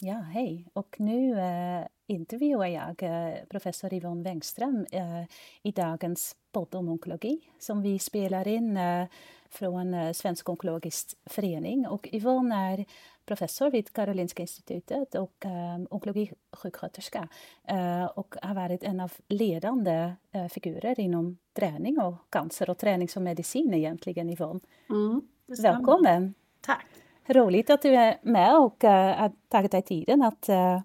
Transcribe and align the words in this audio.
Ja, 0.00 0.14
hej. 0.14 0.68
Och 0.72 0.96
nu 0.98 1.38
eh, 1.38 1.86
intervjuar 2.06 2.66
jag 2.66 3.02
eh, 3.02 3.34
professor 3.48 3.94
Yvonne 3.94 4.22
Wengström 4.22 4.86
eh, 4.92 5.22
i 5.62 5.70
dagens 5.72 6.36
podd 6.52 6.74
om 6.74 6.88
onkologi 6.88 7.40
som 7.58 7.82
vi 7.82 7.98
spelar 7.98 8.48
in 8.48 8.76
eh, 8.76 9.06
från 9.48 9.94
eh, 9.94 10.12
Svensk 10.12 10.48
onkologisk 10.48 11.16
förening. 11.26 11.86
Och 11.86 12.08
Yvonne 12.12 12.54
är 12.54 12.84
professor 13.26 13.70
vid 13.70 13.92
Karolinska 13.92 14.42
institutet 14.42 15.14
och 15.14 15.46
eh, 15.46 15.78
onkologisjuksköterska 15.90 17.28
eh, 17.64 18.04
och 18.04 18.34
har 18.42 18.54
varit 18.54 18.82
en 18.82 19.00
av 19.00 19.12
ledande 19.28 20.12
figurer 20.50 21.00
inom 21.00 21.38
träning 21.52 22.00
och 22.00 22.14
cancer 22.30 22.70
och 22.70 22.78
träning 22.78 23.08
som 23.08 23.24
medicin 23.24 23.74
egentligen, 23.74 24.30
Yvonne. 24.30 24.60
Mm, 24.90 25.22
Välkommen! 25.46 26.34
Tack! 26.60 26.86
Roligt 27.28 27.70
att 27.70 27.82
du 27.82 27.94
är 27.94 28.18
med 28.22 28.56
och 28.56 28.84
eh, 28.84 29.10
uh, 29.10 29.20
har 29.20 29.32
tagit 29.48 29.72
dig 29.72 29.82
tiden 29.82 30.22
att, 30.22 30.48
uh, 30.48 30.80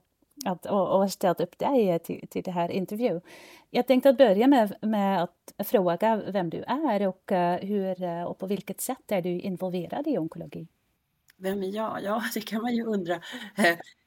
att, 0.45 0.65
och, 0.65 1.01
och 1.01 1.11
ställt 1.11 1.41
upp 1.41 1.59
dig 1.59 1.89
eh, 1.89 1.97
till, 1.97 2.27
till 2.29 2.43
det 2.43 2.51
här 2.51 2.71
intervju. 2.71 3.21
Jag 3.69 3.87
tänkte 3.87 4.09
att 4.09 4.17
börja 4.17 4.47
med, 4.47 4.75
med 4.81 5.23
att 5.23 5.67
fråga 5.67 6.21
vem 6.27 6.49
du 6.49 6.63
är 6.67 7.07
och, 7.07 7.31
uh, 7.31 7.67
hur, 7.67 8.25
och 8.25 8.37
på 8.37 8.47
vilket 8.47 8.81
sätt 8.81 9.11
är 9.11 9.21
du 9.21 9.29
involverad 9.29 10.07
i 10.07 10.17
onkologi? 10.17 10.67
Vem 11.37 11.63
är 11.63 11.75
jag? 11.75 12.03
Ja, 12.03 12.23
det 12.33 12.41
kan 12.41 12.61
man 12.61 12.75
ju 12.75 12.83
undra. 12.85 13.21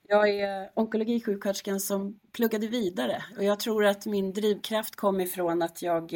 Jag 0.08 0.28
är 0.28 0.70
onkologisjuksköterskan 0.74 1.80
som 1.80 2.20
pluggade 2.32 2.66
vidare 2.66 3.24
och 3.36 3.44
jag 3.44 3.60
tror 3.60 3.84
att 3.84 4.06
min 4.06 4.32
drivkraft 4.32 4.96
kom 4.96 5.20
ifrån 5.20 5.62
att 5.62 5.82
jag 5.82 6.12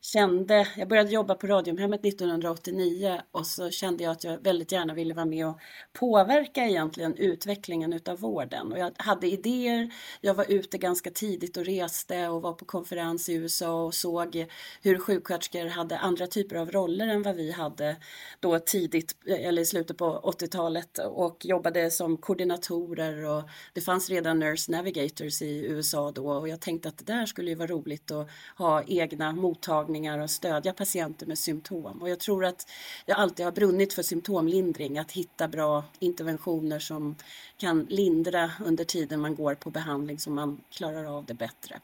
kände, 0.00 0.68
jag 0.76 0.88
började 0.88 1.10
jobba 1.10 1.34
på 1.34 1.46
Radiumhemmet 1.46 2.04
1989 2.04 3.20
och 3.30 3.46
så 3.46 3.70
kände 3.70 4.04
jag 4.04 4.10
att 4.10 4.24
jag 4.24 4.44
väldigt 4.44 4.72
gärna 4.72 4.94
ville 4.94 5.14
vara 5.14 5.26
med 5.26 5.46
och 5.46 5.58
påverka 5.92 6.66
egentligen 6.66 7.16
utvecklingen 7.16 7.92
utav 7.92 8.18
vården. 8.18 8.72
Och 8.72 8.78
jag 8.78 8.92
hade 8.96 9.26
idéer, 9.26 9.90
jag 10.20 10.34
var 10.34 10.50
ute 10.50 10.78
ganska 10.78 11.10
tidigt 11.10 11.56
och 11.56 11.64
reste 11.64 12.28
och 12.28 12.42
var 12.42 12.52
på 12.52 12.64
konferens 12.64 13.28
i 13.28 13.34
USA 13.34 13.84
och 13.84 13.94
såg 13.94 14.46
hur 14.82 14.98
sjuksköterskor 14.98 15.66
hade 15.66 15.98
andra 15.98 16.26
typer 16.26 16.56
av 16.56 16.70
roller 16.70 17.08
än 17.08 17.22
vad 17.22 17.36
vi 17.36 17.50
hade 17.50 17.96
då 18.40 18.58
tidigt, 18.58 19.16
eller 19.26 19.62
i 19.62 19.66
slutet 19.66 19.98
på 19.98 20.34
80-talet 20.40 20.98
och 20.98 21.46
jobbade 21.46 21.90
som 21.90 22.16
koordinatorer 22.16 23.24
och 23.24 23.42
det 23.72 23.80
fanns 23.80 24.10
redan 24.10 24.38
Nurse 24.38 24.72
Navigators 24.72 25.42
i 25.42 25.66
USA 25.66 26.10
då 26.10 26.32
och 26.32 26.48
jag 26.48 26.60
tänkte 26.60 26.88
att 26.88 26.98
det 26.98 27.12
där 27.12 27.26
skulle 27.26 27.50
ju 27.50 27.56
vara 27.56 27.68
roligt 27.68 28.10
att 28.10 28.28
ha 28.56 28.82
egna 28.86 29.32
mottagningar 29.32 29.89
mottagningar 29.90 30.18
och 30.18 30.30
stödja 30.30 30.72
patienter 30.72 31.26
med 31.26 31.38
symptom. 31.38 32.02
Och 32.02 32.08
jag 32.08 32.18
tror 32.18 32.44
att 32.44 32.66
jag 33.06 33.18
alltid 33.18 33.44
har 33.44 33.52
brunnit 33.52 33.92
för 33.92 34.02
symptomlindring, 34.02 34.98
att 34.98 35.12
hitta 35.12 35.48
bra 35.48 35.84
interventioner 36.00 36.78
som 36.78 37.16
kan 37.58 37.86
lindra 37.90 38.50
under 38.64 38.84
tiden 38.84 39.20
man 39.20 39.34
går 39.34 39.54
på 39.54 39.70
behandling 39.70 40.18
så 40.18 40.30
man 40.30 40.60
klarar 40.70 41.04
av 41.04 41.24
det 41.24 41.34
bättre. 41.34 41.80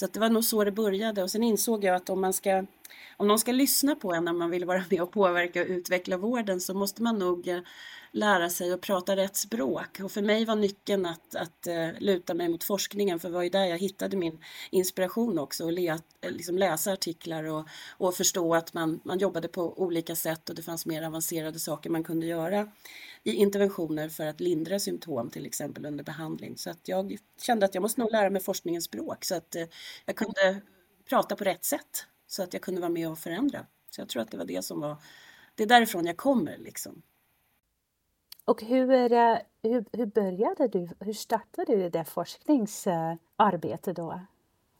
Så 0.00 0.06
det 0.06 0.20
var 0.20 0.30
nog 0.30 0.44
så 0.44 0.64
det 0.64 0.72
började 0.72 1.22
och 1.22 1.30
sen 1.30 1.42
insåg 1.42 1.84
jag 1.84 1.96
att 1.96 2.10
om 2.10 2.20
man 2.20 2.32
ska 2.32 2.64
om 3.16 3.28
någon 3.28 3.38
ska 3.38 3.52
lyssna 3.52 3.94
på 3.94 4.14
en 4.14 4.24
när 4.24 4.32
man 4.32 4.50
vill 4.50 4.64
vara 4.64 4.84
med 4.90 5.02
och 5.02 5.12
påverka 5.12 5.62
och 5.62 5.68
utveckla 5.68 6.16
vården 6.16 6.60
så 6.60 6.74
måste 6.74 7.02
man 7.02 7.18
nog 7.18 7.48
eh, 7.48 7.60
lära 8.12 8.50
sig 8.50 8.72
att 8.72 8.80
prata 8.80 9.16
rätt 9.16 9.36
språk. 9.36 10.00
Och 10.02 10.12
för 10.12 10.22
mig 10.22 10.44
var 10.44 10.56
nyckeln 10.56 11.06
att, 11.06 11.34
att 11.34 11.66
eh, 11.66 11.88
luta 11.98 12.34
mig 12.34 12.48
mot 12.48 12.64
forskningen, 12.64 13.20
för 13.20 13.28
det 13.28 13.34
var 13.34 13.42
ju 13.42 13.48
där 13.48 13.64
jag 13.64 13.78
hittade 13.78 14.16
min 14.16 14.38
inspiration 14.70 15.38
också, 15.38 15.64
och 15.64 15.72
le, 15.72 15.98
liksom 16.22 16.58
läsa 16.58 16.92
artiklar 16.92 17.44
och, 17.44 17.68
och 17.90 18.14
förstå 18.14 18.54
att 18.54 18.74
man, 18.74 19.00
man 19.04 19.18
jobbade 19.18 19.48
på 19.48 19.82
olika 19.82 20.16
sätt 20.16 20.48
och 20.48 20.54
det 20.54 20.62
fanns 20.62 20.86
mer 20.86 21.02
avancerade 21.02 21.58
saker 21.58 21.90
man 21.90 22.04
kunde 22.04 22.26
göra 22.26 22.68
i 23.28 23.34
interventioner 23.34 24.08
för 24.08 24.26
att 24.26 24.40
lindra 24.40 24.78
symptom, 24.78 25.30
till 25.30 25.46
exempel 25.46 25.86
under 25.86 26.04
behandling. 26.04 26.56
Så 26.56 26.70
att 26.70 26.88
jag 26.88 27.18
kände 27.40 27.66
att 27.66 27.74
jag 27.74 27.82
måste 27.82 28.00
nog 28.00 28.12
lära 28.12 28.30
mig 28.30 28.42
forskningens 28.42 28.84
språk 28.84 29.24
så 29.24 29.34
att 29.34 29.56
uh, 29.56 29.64
jag 30.04 30.16
kunde 30.16 30.60
prata 31.08 31.36
på 31.36 31.44
rätt 31.44 31.64
sätt 31.64 32.06
så 32.26 32.42
att 32.42 32.52
jag 32.52 32.62
kunde 32.62 32.80
vara 32.80 32.90
med 32.90 33.08
och 33.08 33.18
förändra. 33.18 33.66
Så 33.90 34.00
jag 34.00 34.08
tror 34.08 34.22
att 34.22 34.30
det 34.30 34.36
var 34.36 34.44
det 34.44 34.64
som 34.64 34.80
var, 34.80 34.96
det 35.54 35.62
är 35.62 35.66
därifrån 35.66 36.06
jag 36.06 36.16
kommer 36.16 36.58
liksom. 36.58 37.02
Och 38.44 38.62
hur, 38.62 38.86
hur, 39.62 39.84
hur 39.92 40.06
började 40.06 40.68
du, 40.68 40.88
hur 41.00 41.12
startade 41.12 41.76
du 41.76 41.90
det 41.90 42.04
forskningsarbetet 42.04 43.96
då? 43.96 44.20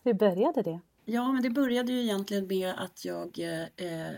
Hur 0.05 0.15
började 0.15 0.63
det? 0.63 0.81
Ja, 1.05 1.33
men 1.33 1.43
det 1.43 1.51
började 1.51 1.93
ju 1.93 2.03
egentligen 2.03 2.47
med 2.47 2.75
att 2.79 3.05
jag 3.05 3.39
eh, 3.39 4.15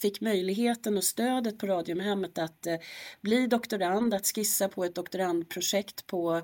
fick 0.00 0.20
möjligheten 0.20 0.96
och 0.96 1.04
stödet 1.04 1.58
på 1.58 1.66
Radiumhemmet 1.66 2.38
att 2.38 2.66
eh, 2.66 2.76
bli 3.20 3.46
doktorand, 3.46 4.14
att 4.14 4.26
skissa 4.26 4.68
på 4.68 4.84
ett 4.84 4.94
doktorandprojekt 4.94 6.06
på, 6.06 6.42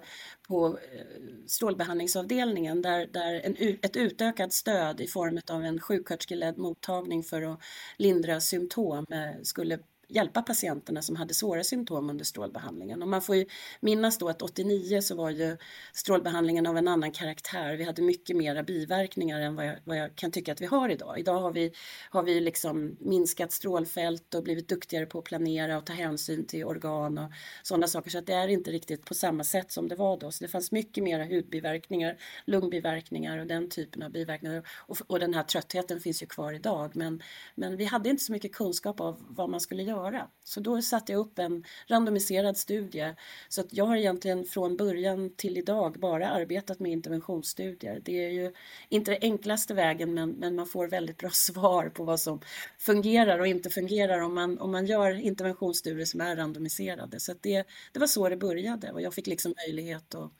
på 0.48 0.66
eh, 0.66 1.06
strålbehandlingsavdelningen 1.46 2.82
där, 2.82 3.06
där 3.06 3.40
en, 3.44 3.56
ett 3.82 3.96
utökat 3.96 4.52
stöd 4.52 5.00
i 5.00 5.06
form 5.06 5.40
av 5.50 5.64
en 5.64 5.80
sjuksköterskeledd 5.80 6.58
mottagning 6.58 7.22
för 7.22 7.52
att 7.52 7.60
lindra 7.96 8.40
symptom 8.40 9.06
eh, 9.10 9.42
skulle 9.42 9.78
hjälpa 10.08 10.42
patienterna 10.42 11.02
som 11.02 11.16
hade 11.16 11.34
svåra 11.34 11.64
symptom 11.64 12.10
under 12.10 12.24
strålbehandlingen. 12.24 13.02
Och 13.02 13.08
man 13.08 13.22
får 13.22 13.36
ju 13.36 13.46
minnas 13.80 14.18
då 14.18 14.28
att 14.28 14.42
89 14.42 15.00
så 15.00 15.14
var 15.14 15.30
ju 15.30 15.56
strålbehandlingen 15.92 16.66
av 16.66 16.76
en 16.76 16.88
annan 16.88 17.12
karaktär. 17.12 17.76
Vi 17.76 17.84
hade 17.84 18.02
mycket 18.02 18.36
mera 18.36 18.62
biverkningar 18.62 19.40
än 19.40 19.56
vad 19.56 19.66
jag, 19.66 19.76
vad 19.84 19.96
jag 19.96 20.16
kan 20.16 20.30
tycka 20.30 20.52
att 20.52 20.60
vi 20.60 20.66
har 20.66 20.88
idag. 20.88 21.18
Idag 21.18 21.40
har 21.40 21.52
vi, 21.52 21.72
har 22.10 22.22
vi 22.22 22.40
liksom 22.40 22.96
minskat 23.00 23.52
strålfält 23.52 24.34
och 24.34 24.42
blivit 24.42 24.68
duktigare 24.68 25.06
på 25.06 25.18
att 25.18 25.24
planera 25.24 25.78
och 25.78 25.86
ta 25.86 25.92
hänsyn 25.92 26.46
till 26.46 26.64
organ 26.64 27.18
och 27.18 27.30
sådana 27.62 27.86
saker. 27.86 28.10
Så 28.10 28.18
att 28.18 28.26
det 28.26 28.34
är 28.34 28.48
inte 28.48 28.70
riktigt 28.70 29.04
på 29.04 29.14
samma 29.14 29.44
sätt 29.44 29.72
som 29.72 29.88
det 29.88 29.94
var 29.94 30.16
då. 30.16 30.30
Så 30.30 30.44
det 30.44 30.48
fanns 30.48 30.72
mycket 30.72 31.04
mera 31.04 31.24
hudbiverkningar, 31.24 32.16
lungbiverkningar 32.44 33.38
och 33.38 33.46
den 33.46 33.68
typen 33.70 34.02
av 34.02 34.10
biverkningar. 34.10 34.62
Och, 34.68 34.98
och 35.06 35.20
den 35.20 35.34
här 35.34 35.42
tröttheten 35.42 36.00
finns 36.00 36.22
ju 36.22 36.26
kvar 36.26 36.52
idag. 36.52 36.96
Men, 36.96 37.22
men 37.54 37.76
vi 37.76 37.84
hade 37.84 38.08
inte 38.08 38.24
så 38.24 38.32
mycket 38.32 38.54
kunskap 38.54 39.00
av 39.00 39.24
vad 39.28 39.50
man 39.50 39.60
skulle 39.60 39.82
göra 39.82 39.95
göra. 39.96 40.28
Så 40.44 40.60
då 40.60 40.82
satte 40.82 41.12
jag 41.12 41.18
upp 41.18 41.38
en 41.38 41.64
randomiserad 41.86 42.56
studie. 42.56 43.14
Så 43.48 43.60
att 43.60 43.72
jag 43.72 43.84
har 43.84 43.96
egentligen 43.96 44.44
från 44.44 44.76
början 44.76 45.30
till 45.36 45.58
idag 45.58 45.96
bara 46.00 46.28
arbetat 46.28 46.80
med 46.80 46.92
interventionsstudier. 46.92 48.00
Det 48.04 48.26
är 48.26 48.30
ju 48.30 48.52
inte 48.88 49.10
den 49.10 49.20
enklaste 49.22 49.74
vägen 49.74 50.14
men, 50.14 50.30
men 50.30 50.54
man 50.54 50.66
får 50.66 50.88
väldigt 50.88 51.16
bra 51.18 51.30
svar 51.32 51.88
på 51.88 52.04
vad 52.04 52.20
som 52.20 52.40
fungerar 52.78 53.38
och 53.38 53.46
inte 53.46 53.70
fungerar 53.70 54.20
om 54.20 54.34
man, 54.34 54.58
om 54.58 54.72
man 54.72 54.86
gör 54.86 55.20
interventionsstudier 55.20 56.06
som 56.06 56.20
är 56.20 56.36
randomiserade. 56.36 57.20
Så 57.20 57.34
det, 57.40 57.64
det 57.92 57.98
var 57.98 58.06
så 58.06 58.28
det 58.28 58.36
började 58.36 58.92
och 58.92 59.00
jag 59.00 59.14
fick 59.14 59.26
liksom 59.26 59.54
möjlighet 59.66 60.14
att 60.14 60.32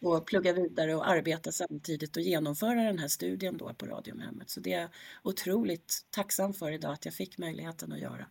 och 0.00 0.26
plugga 0.26 0.52
vidare 0.52 0.94
och 0.94 1.08
arbeta 1.08 1.52
samtidigt 1.52 2.16
och 2.16 2.22
genomföra 2.22 2.82
den 2.82 2.98
här 2.98 3.08
studien 3.08 3.56
då 3.56 3.74
på 3.74 3.86
Radiumhemmet. 3.86 4.50
Så 4.50 4.60
det 4.60 4.72
är 4.72 4.80
jag 4.80 4.90
otroligt 5.22 6.06
tacksam 6.10 6.54
för 6.54 6.72
idag 6.72 6.92
att 6.92 7.04
jag 7.04 7.14
fick 7.14 7.38
möjligheten 7.38 7.92
att 7.92 7.98
göra. 7.98 8.26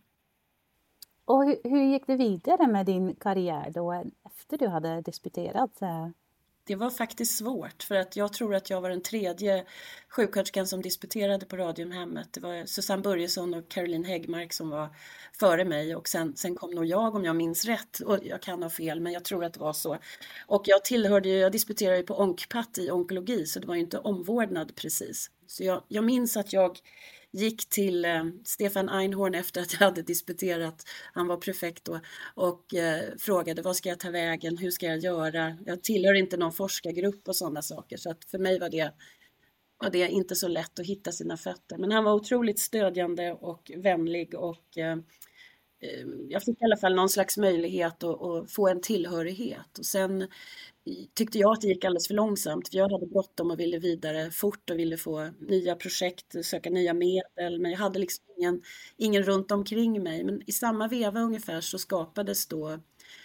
Och 1.26 1.44
hur, 1.44 1.56
hur, 1.64 1.82
gick 1.82 2.06
det 2.06 2.16
vidare 2.16 2.66
med 2.66 2.86
din 2.86 3.14
karriär 3.14 3.70
då 3.70 3.92
efter 4.24 4.58
du 4.58 4.68
hade 4.68 5.00
disputerat? 5.00 5.82
Eh? 5.82 6.08
Det 6.66 6.76
var 6.76 6.90
faktiskt 6.90 7.38
svårt 7.38 7.82
för 7.82 7.94
att 7.94 8.16
jag 8.16 8.32
tror 8.32 8.54
att 8.54 8.70
jag 8.70 8.80
var 8.80 8.90
den 8.90 9.02
tredje 9.02 9.64
sjuksköterskan 10.08 10.66
som 10.66 10.82
disputerade 10.82 11.46
på 11.46 11.56
Radiumhemmet. 11.56 12.32
Det 12.32 12.40
var 12.40 12.66
Susanne 12.66 13.02
Börjesson 13.02 13.54
och 13.54 13.68
Caroline 13.68 14.04
Häggmark 14.04 14.52
som 14.52 14.70
var 14.70 14.88
före 15.40 15.64
mig 15.64 15.96
och 15.96 16.08
sen, 16.08 16.36
sen 16.36 16.54
kom 16.54 16.70
nog 16.70 16.86
jag 16.86 17.14
om 17.14 17.24
jag 17.24 17.36
minns 17.36 17.64
rätt 17.64 18.00
och 18.00 18.18
jag 18.22 18.42
kan 18.42 18.62
ha 18.62 18.70
fel 18.70 19.00
men 19.00 19.12
jag 19.12 19.24
tror 19.24 19.44
att 19.44 19.52
det 19.52 19.60
var 19.60 19.72
så. 19.72 19.98
Och 20.46 20.62
jag 20.64 20.84
tillhörde 20.84 21.28
ju, 21.28 21.38
jag 21.38 21.52
disputerade 21.52 21.96
ju 21.96 22.02
på 22.02 22.20
ONKPAT 22.20 22.78
i 22.78 22.90
onkologi 22.90 23.46
så 23.46 23.60
det 23.60 23.66
var 23.66 23.74
ju 23.74 23.80
inte 23.80 23.98
omvårdnad 23.98 24.74
precis. 24.74 25.30
Så 25.46 25.64
jag, 25.64 25.82
jag 25.88 26.04
minns 26.04 26.36
att 26.36 26.52
jag 26.52 26.78
gick 27.32 27.68
till 27.68 28.04
eh, 28.04 28.24
Stefan 28.44 28.88
Einhorn 28.88 29.34
efter 29.34 29.60
att 29.60 29.72
jag 29.72 29.80
hade 29.80 30.02
disputerat, 30.02 30.84
han 31.12 31.26
var 31.26 31.36
prefekt 31.36 31.84
då, 31.84 32.00
och 32.34 32.74
eh, 32.74 33.02
frågade 33.18 33.62
vad 33.62 33.76
ska 33.76 33.88
jag 33.88 34.00
ta 34.00 34.10
vägen, 34.10 34.58
hur 34.58 34.70
ska 34.70 34.86
jag 34.86 34.98
göra? 34.98 35.56
Jag 35.66 35.82
tillhör 35.82 36.14
inte 36.14 36.36
någon 36.36 36.52
forskargrupp 36.52 37.28
och 37.28 37.36
sådana 37.36 37.62
saker 37.62 37.96
så 37.96 38.10
att 38.10 38.24
för 38.24 38.38
mig 38.38 38.58
var 38.58 38.68
det, 38.68 38.92
var 39.78 39.90
det 39.90 40.08
inte 40.08 40.36
så 40.36 40.48
lätt 40.48 40.78
att 40.78 40.86
hitta 40.86 41.12
sina 41.12 41.36
fötter. 41.36 41.78
Men 41.78 41.92
han 41.92 42.04
var 42.04 42.12
otroligt 42.12 42.58
stödjande 42.58 43.32
och 43.32 43.70
vänlig 43.76 44.34
och 44.34 44.78
eh, 44.78 44.92
eh 45.80 46.06
jag 46.28 46.42
fick 46.42 46.60
i 46.62 46.64
alla 46.64 46.76
fall 46.76 46.94
någon 46.94 47.08
slags 47.08 47.36
möjlighet 47.36 48.04
att, 48.04 48.22
att, 48.22 48.50
få 48.50 48.68
en 48.68 48.80
tillhörighet. 48.80 49.78
Och 49.78 49.86
sen 49.86 50.28
tyckte 51.14 51.38
jag 51.38 51.52
att 51.52 51.60
det 51.60 51.68
gick 51.68 51.84
alldeles 51.84 52.06
för 52.06 52.14
långsamt. 52.14 52.68
För 52.68 52.76
jag 52.76 52.88
hade 52.90 53.06
bråttom 53.06 53.50
och 53.50 53.60
ville 53.60 53.78
vidare 53.78 54.30
fort 54.30 54.70
och 54.70 54.78
ville 54.78 54.96
få 54.96 55.30
nya 55.40 55.74
projekt, 55.74 56.44
söka 56.44 56.70
nya 56.70 56.94
medel. 56.94 57.60
Men 57.60 57.70
jag 57.70 57.78
hade 57.78 57.98
liksom 57.98 58.24
ingen, 58.38 58.62
ingen 58.96 59.22
runt 59.22 59.50
omkring 59.50 60.02
mig. 60.02 60.24
Men 60.24 60.42
i 60.46 60.52
samma 60.52 60.88
veva 60.88 61.20
ungefär 61.20 61.60
så 61.60 61.78
skapades 61.78 62.46
då 62.46 62.78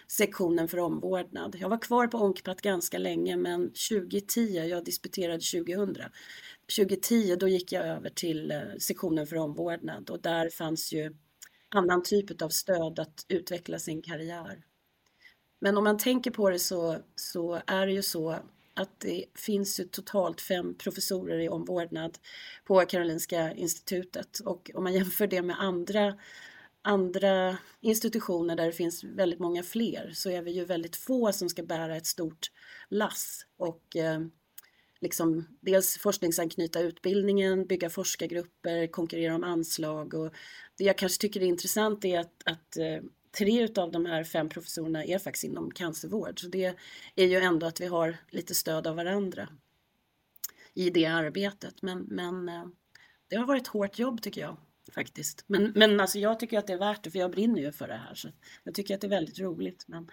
sektionen 0.07 0.67
för 0.67 0.77
omvårdnad. 0.77 1.55
Jag 1.59 1.69
var 1.69 1.81
kvar 1.81 2.07
på 2.07 2.17
OnkPAT 2.17 2.61
ganska 2.61 2.97
länge 2.97 3.37
men 3.37 3.71
2010, 3.89 4.41
jag 4.41 4.85
disputerade 4.85 5.39
2000, 5.39 5.95
2010 6.77 7.35
då 7.39 7.47
gick 7.47 7.71
jag 7.71 7.85
över 7.85 8.09
till 8.09 8.51
eh, 8.51 8.61
sektionen 8.79 9.27
för 9.27 9.35
omvårdnad 9.35 10.09
och 10.09 10.21
där 10.21 10.49
fanns 10.49 10.93
ju 10.93 11.15
annan 11.69 12.03
typ 12.03 12.41
av 12.41 12.49
stöd 12.49 12.99
att 12.99 13.25
utveckla 13.27 13.79
sin 13.79 14.01
karriär. 14.01 14.63
Men 15.63 15.77
om 15.77 15.83
man 15.83 15.97
tänker 15.97 16.31
på 16.31 16.49
det 16.49 16.59
så, 16.59 16.97
så 17.15 17.61
är 17.67 17.85
det 17.85 17.93
ju 17.93 18.01
så 18.01 18.35
att 18.73 18.99
det 18.99 19.25
finns 19.35 19.79
ju 19.79 19.83
totalt 19.83 20.41
fem 20.41 20.75
professorer 20.77 21.39
i 21.39 21.49
omvårdnad 21.49 22.17
på 22.65 22.79
Karolinska 22.79 23.53
institutet. 23.53 24.39
Och 24.39 24.71
om 24.73 24.83
man 24.83 24.93
jämför 24.93 25.27
det 25.27 25.41
med 25.41 25.55
andra 25.59 26.13
andra 26.81 27.57
institutioner 27.81 28.55
där 28.55 28.65
det 28.65 28.71
finns 28.71 29.03
väldigt 29.03 29.39
många 29.39 29.63
fler 29.63 30.11
så 30.13 30.29
är 30.29 30.41
vi 30.41 30.51
ju 30.51 30.65
väldigt 30.65 30.95
få 30.95 31.33
som 31.33 31.49
ska 31.49 31.63
bära 31.63 31.95
ett 31.95 32.05
stort 32.05 32.51
lass. 32.89 33.45
Och 33.57 33.95
eh, 33.95 34.21
liksom 34.99 35.47
dels 35.59 35.97
forskningsanknyta 35.97 36.79
utbildningen, 36.79 37.65
bygga 37.65 37.89
forskargrupper, 37.89 38.87
konkurrera 38.87 39.35
om 39.35 39.43
anslag. 39.43 40.13
Och 40.13 40.33
det 40.77 40.83
jag 40.83 40.97
kanske 40.97 41.21
tycker 41.21 41.41
är 41.41 41.45
intressant 41.45 42.05
är 42.05 42.19
att, 42.19 42.43
att 42.45 42.77
eh, 42.77 42.99
tre 43.37 43.67
av 43.77 43.91
de 43.91 44.05
här 44.05 44.23
fem 44.23 44.49
professorerna 44.49 45.03
är 45.03 45.19
faktiskt 45.19 45.43
inom 45.43 45.71
cancervård 45.71 46.39
så 46.41 46.47
det 46.47 46.75
är 47.15 47.25
ju 47.25 47.37
ändå 47.37 47.65
att 47.65 47.81
vi 47.81 47.87
har 47.87 48.17
lite 48.29 48.55
stöd 48.55 48.87
av 48.87 48.95
varandra 48.95 49.47
i 50.73 50.89
det 50.89 51.05
arbetet 51.05 51.81
men, 51.81 51.99
men 52.01 52.49
eh, 52.49 52.65
det 53.27 53.35
har 53.35 53.45
varit 53.45 53.67
hårt 53.67 53.99
jobb 53.99 54.21
tycker 54.21 54.41
jag 54.41 54.57
faktiskt. 54.95 55.43
Men, 55.47 55.71
men 55.75 55.99
alltså 55.99 56.19
jag 56.19 56.39
tycker 56.39 56.59
att 56.59 56.67
det 56.67 56.73
är 56.73 56.77
värt 56.77 57.03
det 57.03 57.11
för 57.11 57.19
jag 57.19 57.31
brinner 57.31 57.61
ju 57.61 57.71
för 57.71 57.87
det 57.87 58.01
här. 58.07 58.13
Så 58.15 58.29
jag 58.63 58.73
tycker 58.73 58.95
att 58.95 59.01
det 59.01 59.07
är 59.07 59.09
väldigt 59.09 59.39
roligt. 59.39 59.85
Men, 59.87 60.09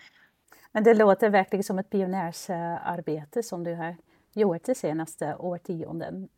men 0.72 0.84
det 0.84 0.94
låter 0.94 1.30
verkligen 1.30 1.64
som 1.64 1.78
ett 1.78 1.90
pionjärsarbete 1.90 3.42
som 3.42 3.64
du 3.64 3.74
har 3.74 3.96
gjort 4.32 4.64
de 4.64 4.74
senaste 4.74 5.34
årtionden. 5.34 6.28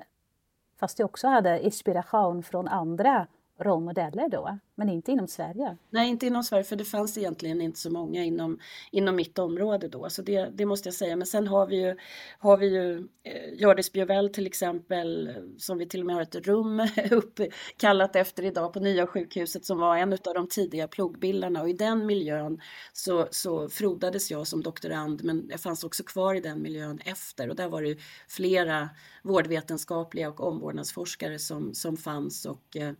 Fast 0.78 0.96
du 0.96 1.04
också 1.04 1.28
hade 1.28 1.60
inspiration 1.64 2.42
från 2.42 2.68
andra 2.68 3.26
rollmodeller 3.60 4.28
då, 4.28 4.58
men 4.74 4.88
inte 4.88 5.12
inom 5.12 5.28
Sverige? 5.28 5.76
Nej, 5.90 6.08
inte 6.08 6.26
inom 6.26 6.42
Sverige, 6.42 6.64
för 6.64 6.76
det 6.76 6.84
fanns 6.84 7.18
egentligen 7.18 7.60
inte 7.60 7.78
så 7.78 7.90
många 7.90 8.24
inom, 8.24 8.58
inom 8.90 9.16
mitt 9.16 9.38
område 9.38 9.88
då, 9.88 10.10
så 10.10 10.22
det, 10.22 10.50
det 10.54 10.66
måste 10.66 10.88
jag 10.88 10.94
säga. 10.94 11.16
Men 11.16 11.26
sen 11.26 11.46
har 11.46 11.66
vi 11.66 11.76
ju, 11.76 11.96
har 12.38 12.56
vi 12.56 12.66
ju 12.66 12.98
eh, 12.98 13.60
Hjördis 13.60 13.92
Björvell 13.92 14.28
till 14.28 14.46
exempel, 14.46 15.34
som 15.58 15.78
vi 15.78 15.86
till 15.86 16.00
och 16.00 16.06
med 16.06 16.14
har 16.14 16.22
ett 16.22 16.46
rum 16.46 16.80
uppkallat 17.10 18.16
efter 18.16 18.44
idag 18.44 18.72
på 18.72 18.80
Nya 18.80 19.06
sjukhuset, 19.06 19.64
som 19.64 19.78
var 19.78 19.96
en 19.96 20.12
av 20.12 20.34
de 20.34 20.48
tidiga 20.48 20.88
plogbillarna 20.88 21.62
och 21.62 21.70
i 21.70 21.72
den 21.72 22.06
miljön 22.06 22.60
så, 22.92 23.28
så 23.30 23.68
frodades 23.68 24.30
jag 24.30 24.46
som 24.46 24.62
doktorand, 24.62 25.24
men 25.24 25.46
jag 25.50 25.60
fanns 25.60 25.84
också 25.84 26.02
kvar 26.02 26.34
i 26.34 26.40
den 26.40 26.62
miljön 26.62 27.00
efter 27.04 27.48
och 27.48 27.56
där 27.56 27.68
var 27.68 27.82
det 27.82 27.98
flera 28.28 28.88
vårdvetenskapliga 29.22 30.28
och 30.28 30.40
omvårdnadsforskare 30.40 31.38
som, 31.38 31.74
som 31.74 31.96
fanns 31.96 32.46
och 32.46 32.76
eh, 32.76 32.92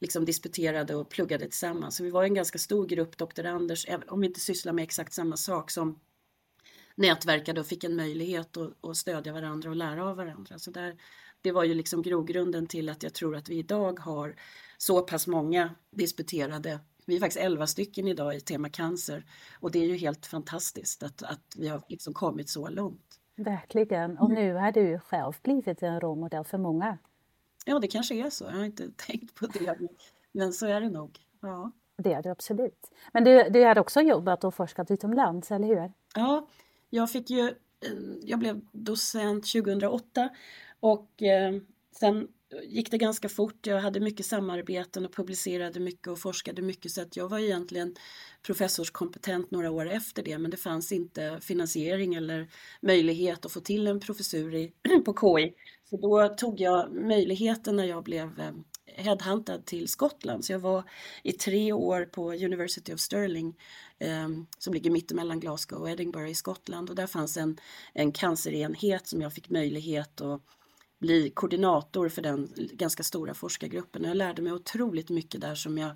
liksom 0.00 0.24
disputerade 0.24 0.94
och 0.94 1.08
pluggade 1.08 1.44
tillsammans. 1.44 1.96
Så 1.96 2.04
vi 2.04 2.10
var 2.10 2.24
en 2.24 2.34
ganska 2.34 2.58
stor 2.58 2.86
grupp 2.86 3.16
doktorander, 3.16 3.78
även 3.88 4.08
om 4.08 4.20
vi 4.20 4.26
inte 4.26 4.40
sysslar 4.40 4.72
med 4.72 4.82
exakt 4.82 5.12
samma 5.12 5.36
sak, 5.36 5.70
som 5.70 6.00
nätverkade 6.94 7.60
och 7.60 7.66
fick 7.66 7.84
en 7.84 7.96
möjlighet 7.96 8.56
att, 8.56 8.84
att 8.84 8.96
stödja 8.96 9.32
varandra 9.32 9.70
och 9.70 9.76
lära 9.76 10.04
av 10.04 10.16
varandra. 10.16 10.58
Så 10.58 10.70
där, 10.70 10.96
det 11.40 11.52
var 11.52 11.64
ju 11.64 11.74
liksom 11.74 12.02
grogrunden 12.02 12.66
till 12.66 12.88
att 12.88 13.02
jag 13.02 13.14
tror 13.14 13.36
att 13.36 13.48
vi 13.48 13.58
idag 13.58 13.98
har 13.98 14.36
så 14.78 15.02
pass 15.02 15.26
många 15.26 15.74
disputerade 15.90 16.80
vi 17.06 17.16
är 17.16 17.20
faktiskt 17.20 17.44
11 17.44 17.66
stycken 17.66 18.08
idag 18.08 18.36
i 18.36 18.40
tema 18.40 18.68
cancer 18.68 19.24
och 19.60 19.70
det 19.70 19.78
är 19.78 19.84
ju 19.84 19.96
helt 19.96 20.26
fantastiskt 20.26 21.02
att, 21.02 21.22
att 21.22 21.56
vi 21.56 21.68
har 21.68 21.82
liksom 21.88 22.14
kommit 22.14 22.48
så 22.48 22.68
långt. 22.68 23.20
Verkligen, 23.36 24.18
och 24.18 24.30
nu 24.30 24.54
har 24.54 24.72
du 24.72 24.98
själv 24.98 25.32
blivit 25.42 25.82
en 25.82 26.00
rollmodell 26.00 26.44
för 26.44 26.58
många. 26.58 26.98
Ja, 27.68 27.78
det 27.78 27.88
kanske 27.88 28.14
är 28.14 28.30
så. 28.30 28.44
Jag 28.44 28.52
har 28.52 28.64
inte 28.64 28.90
tänkt 28.96 29.34
på 29.34 29.46
det, 29.46 29.78
men 30.32 30.52
så 30.52 30.66
är 30.66 30.80
det 30.80 30.88
nog. 30.88 31.18
Ja. 31.40 31.72
Det 31.98 32.12
är 32.12 32.22
det 32.22 32.30
absolut. 32.30 32.90
Men 33.12 33.24
du, 33.24 33.48
du 33.50 33.64
har 33.64 33.78
också 33.78 34.00
jobbat 34.00 34.44
och 34.44 34.54
forskat 34.54 34.90
utomlands, 34.90 35.50
eller 35.50 35.68
hur? 35.68 35.92
Ja, 36.14 36.48
jag 36.90 37.10
fick 37.10 37.30
ju... 37.30 37.48
Eh, 37.48 37.92
jag 38.22 38.38
blev 38.38 38.60
docent 38.72 39.52
2008 39.52 40.28
och 40.80 41.22
eh, 41.22 41.54
sen 41.92 42.28
gick 42.64 42.90
det 42.90 42.98
ganska 42.98 43.28
fort. 43.28 43.66
Jag 43.66 43.80
hade 43.80 44.00
mycket 44.00 44.26
samarbeten 44.26 45.04
och 45.04 45.12
publicerade 45.12 45.80
mycket 45.80 46.08
och 46.08 46.18
forskade 46.18 46.62
mycket 46.62 46.92
så 46.92 47.02
att 47.02 47.16
jag 47.16 47.28
var 47.28 47.38
egentligen 47.38 47.94
professorskompetent 48.42 49.50
några 49.50 49.70
år 49.70 49.90
efter 49.90 50.22
det 50.22 50.38
men 50.38 50.50
det 50.50 50.56
fanns 50.56 50.92
inte 50.92 51.38
finansiering 51.42 52.14
eller 52.14 52.48
möjlighet 52.80 53.46
att 53.46 53.52
få 53.52 53.60
till 53.60 53.86
en 53.86 54.00
professur 54.00 54.54
i, 54.54 54.72
på 55.04 55.12
KI. 55.12 55.54
Så 55.90 55.96
då 55.96 56.28
tog 56.28 56.60
jag 56.60 56.92
möjligheten 56.94 57.76
när 57.76 57.84
jag 57.84 58.04
blev 58.04 58.40
eh, 58.40 58.52
headhuntad 58.86 59.66
till 59.66 59.88
Skottland. 59.88 60.44
Så 60.44 60.52
jag 60.52 60.58
var 60.58 60.84
i 61.22 61.32
tre 61.32 61.72
år 61.72 62.04
på 62.04 62.32
University 62.32 62.94
of 62.94 63.00
Stirling 63.00 63.54
eh, 63.98 64.28
som 64.58 64.74
ligger 64.74 64.90
mittemellan 64.90 65.40
Glasgow 65.40 65.80
och 65.80 65.90
Edinburgh 65.90 66.30
i 66.30 66.34
Skottland 66.34 66.90
och 66.90 66.96
där 66.96 67.06
fanns 67.06 67.36
en, 67.36 67.56
en 67.92 68.12
cancerenhet 68.12 69.06
som 69.06 69.20
jag 69.20 69.32
fick 69.32 69.50
möjlighet 69.50 70.20
att 70.20 70.42
bli 70.98 71.30
koordinator 71.30 72.08
för 72.08 72.22
den 72.22 72.52
ganska 72.56 73.02
stora 73.02 73.34
forskargruppen. 73.34 74.04
Jag 74.04 74.16
lärde 74.16 74.42
mig 74.42 74.52
otroligt 74.52 75.10
mycket 75.10 75.40
där 75.40 75.54
som 75.54 75.78
jag 75.78 75.90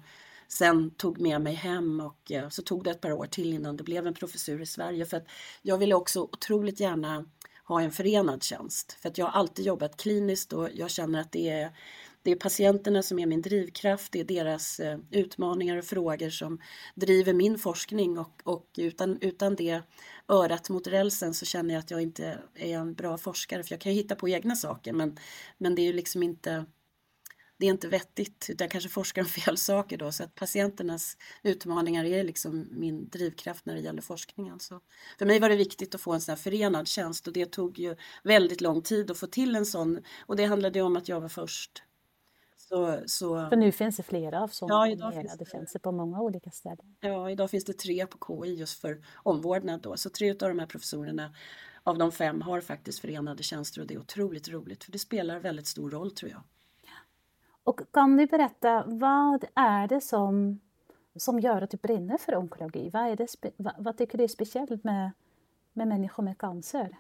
sen 0.48 0.90
tog 0.90 1.20
med 1.20 1.40
mig 1.40 1.54
hem 1.54 2.00
och 2.00 2.32
eh, 2.32 2.48
så 2.48 2.62
tog 2.62 2.84
det 2.84 2.90
ett 2.90 3.00
par 3.00 3.12
år 3.12 3.26
till 3.26 3.52
innan 3.52 3.76
det 3.76 3.84
blev 3.84 4.06
en 4.06 4.14
professur 4.14 4.62
i 4.62 4.66
Sverige 4.66 5.06
för 5.06 5.16
att 5.16 5.26
jag 5.62 5.78
ville 5.78 5.94
också 5.94 6.20
otroligt 6.20 6.80
gärna 6.80 7.24
ha 7.64 7.80
en 7.80 7.92
förenad 7.92 8.42
tjänst 8.42 8.92
för 8.92 9.08
att 9.08 9.18
jag 9.18 9.26
har 9.26 9.32
alltid 9.32 9.66
jobbat 9.66 9.96
kliniskt 9.96 10.52
och 10.52 10.68
jag 10.74 10.90
känner 10.90 11.20
att 11.20 11.32
det 11.32 11.48
är 11.48 11.70
det 12.22 12.30
är 12.30 12.36
patienterna 12.36 13.02
som 13.02 13.18
är 13.18 13.26
min 13.26 13.42
drivkraft, 13.42 14.12
det 14.12 14.20
är 14.20 14.24
deras 14.24 14.80
eh, 14.80 14.98
utmaningar 15.10 15.76
och 15.76 15.84
frågor 15.84 16.30
som 16.30 16.60
driver 16.94 17.32
min 17.32 17.58
forskning 17.58 18.18
och, 18.18 18.42
och 18.44 18.66
utan, 18.76 19.18
utan 19.20 19.54
det 19.56 19.82
örat 20.28 20.70
mot 20.70 20.86
rälsen 20.86 21.34
så 21.34 21.46
känner 21.46 21.74
jag 21.74 21.80
att 21.80 21.90
jag 21.90 22.02
inte 22.02 22.38
är 22.54 22.78
en 22.78 22.94
bra 22.94 23.18
forskare 23.18 23.62
för 23.62 23.72
jag 23.72 23.80
kan 23.80 23.92
ju 23.92 23.98
hitta 23.98 24.14
på 24.14 24.28
egna 24.28 24.56
saker 24.56 24.92
men, 24.92 25.18
men 25.58 25.74
det 25.74 25.82
är 25.82 25.86
ju 25.86 25.92
liksom 25.92 26.22
inte 26.22 26.64
det 27.60 27.66
är 27.66 27.70
inte 27.70 27.88
vettigt 27.88 28.46
utan 28.50 28.64
jag 28.64 28.70
kanske 28.70 28.90
forskar 28.90 29.22
om 29.22 29.28
fel 29.28 29.56
saker 29.56 29.96
då 29.96 30.12
så 30.12 30.24
att 30.24 30.34
patienternas 30.34 31.16
utmaningar 31.42 32.04
är 32.04 32.24
liksom 32.24 32.68
min 32.70 33.08
drivkraft 33.08 33.66
när 33.66 33.74
det 33.74 33.80
gäller 33.80 34.02
forskningen. 34.02 34.60
Så 34.60 34.80
för 35.18 35.26
mig 35.26 35.40
var 35.40 35.48
det 35.48 35.56
viktigt 35.56 35.94
att 35.94 36.00
få 36.00 36.12
en 36.12 36.20
sån 36.20 36.32
här 36.32 36.36
förenad 36.36 36.88
tjänst 36.88 37.26
och 37.26 37.32
det 37.32 37.46
tog 37.46 37.78
ju 37.78 37.96
väldigt 38.24 38.60
lång 38.60 38.82
tid 38.82 39.10
att 39.10 39.18
få 39.18 39.26
till 39.26 39.56
en 39.56 39.66
sån 39.66 39.98
och 40.26 40.36
det 40.36 40.44
handlade 40.44 40.82
om 40.82 40.96
att 40.96 41.08
jag 41.08 41.20
var 41.20 41.28
först 41.28 41.82
så, 42.70 42.98
så... 43.06 43.48
För 43.48 43.56
nu 43.56 43.72
finns 43.72 43.96
det 43.96 44.02
flera 44.02 44.42
av 44.42 44.48
sådana 44.48 44.88
ja, 44.88 45.10
det... 45.38 45.50
tjänster 45.50 45.78
på 45.78 45.92
många 45.92 46.20
olika 46.20 46.50
ställen. 46.50 46.96
Ja, 47.00 47.30
idag 47.30 47.50
finns 47.50 47.64
det 47.64 47.72
tre 47.72 48.06
på 48.06 48.42
KI 48.44 48.54
just 48.54 48.80
för 48.80 49.02
omvårdnad 49.14 49.80
då. 49.80 49.96
Så 49.96 50.10
tre 50.10 50.30
av 50.30 50.36
de 50.36 50.58
här 50.58 50.66
professorerna 50.66 51.34
av 51.82 51.98
de 51.98 52.12
fem 52.12 52.42
har 52.42 52.60
faktiskt 52.60 52.98
förenade 52.98 53.42
tjänster 53.42 53.80
och 53.80 53.86
det 53.86 53.94
är 53.94 53.98
otroligt 53.98 54.48
roligt 54.48 54.84
för 54.84 54.92
det 54.92 54.98
spelar 54.98 55.38
väldigt 55.38 55.66
stor 55.66 55.90
roll 55.90 56.10
tror 56.10 56.30
jag. 56.30 56.42
Och 57.64 57.80
kan 57.92 58.16
du 58.16 58.26
berätta, 58.26 58.84
vad 58.86 59.44
är 59.54 59.88
det 59.88 60.00
som, 60.00 60.60
som 61.16 61.40
gör 61.40 61.62
att 61.62 61.70
du 61.70 61.76
brinner 61.76 62.18
för 62.18 62.36
onkologi? 62.36 62.90
Vad, 62.92 63.02
är 63.02 63.16
det, 63.16 63.28
vad, 63.56 63.74
vad 63.78 63.96
tycker 63.96 64.18
du 64.18 64.24
är 64.24 64.28
speciellt 64.28 64.84
med, 64.84 65.10
med 65.72 65.88
människor 65.88 66.22
med 66.22 66.38
cancer? 66.38 66.96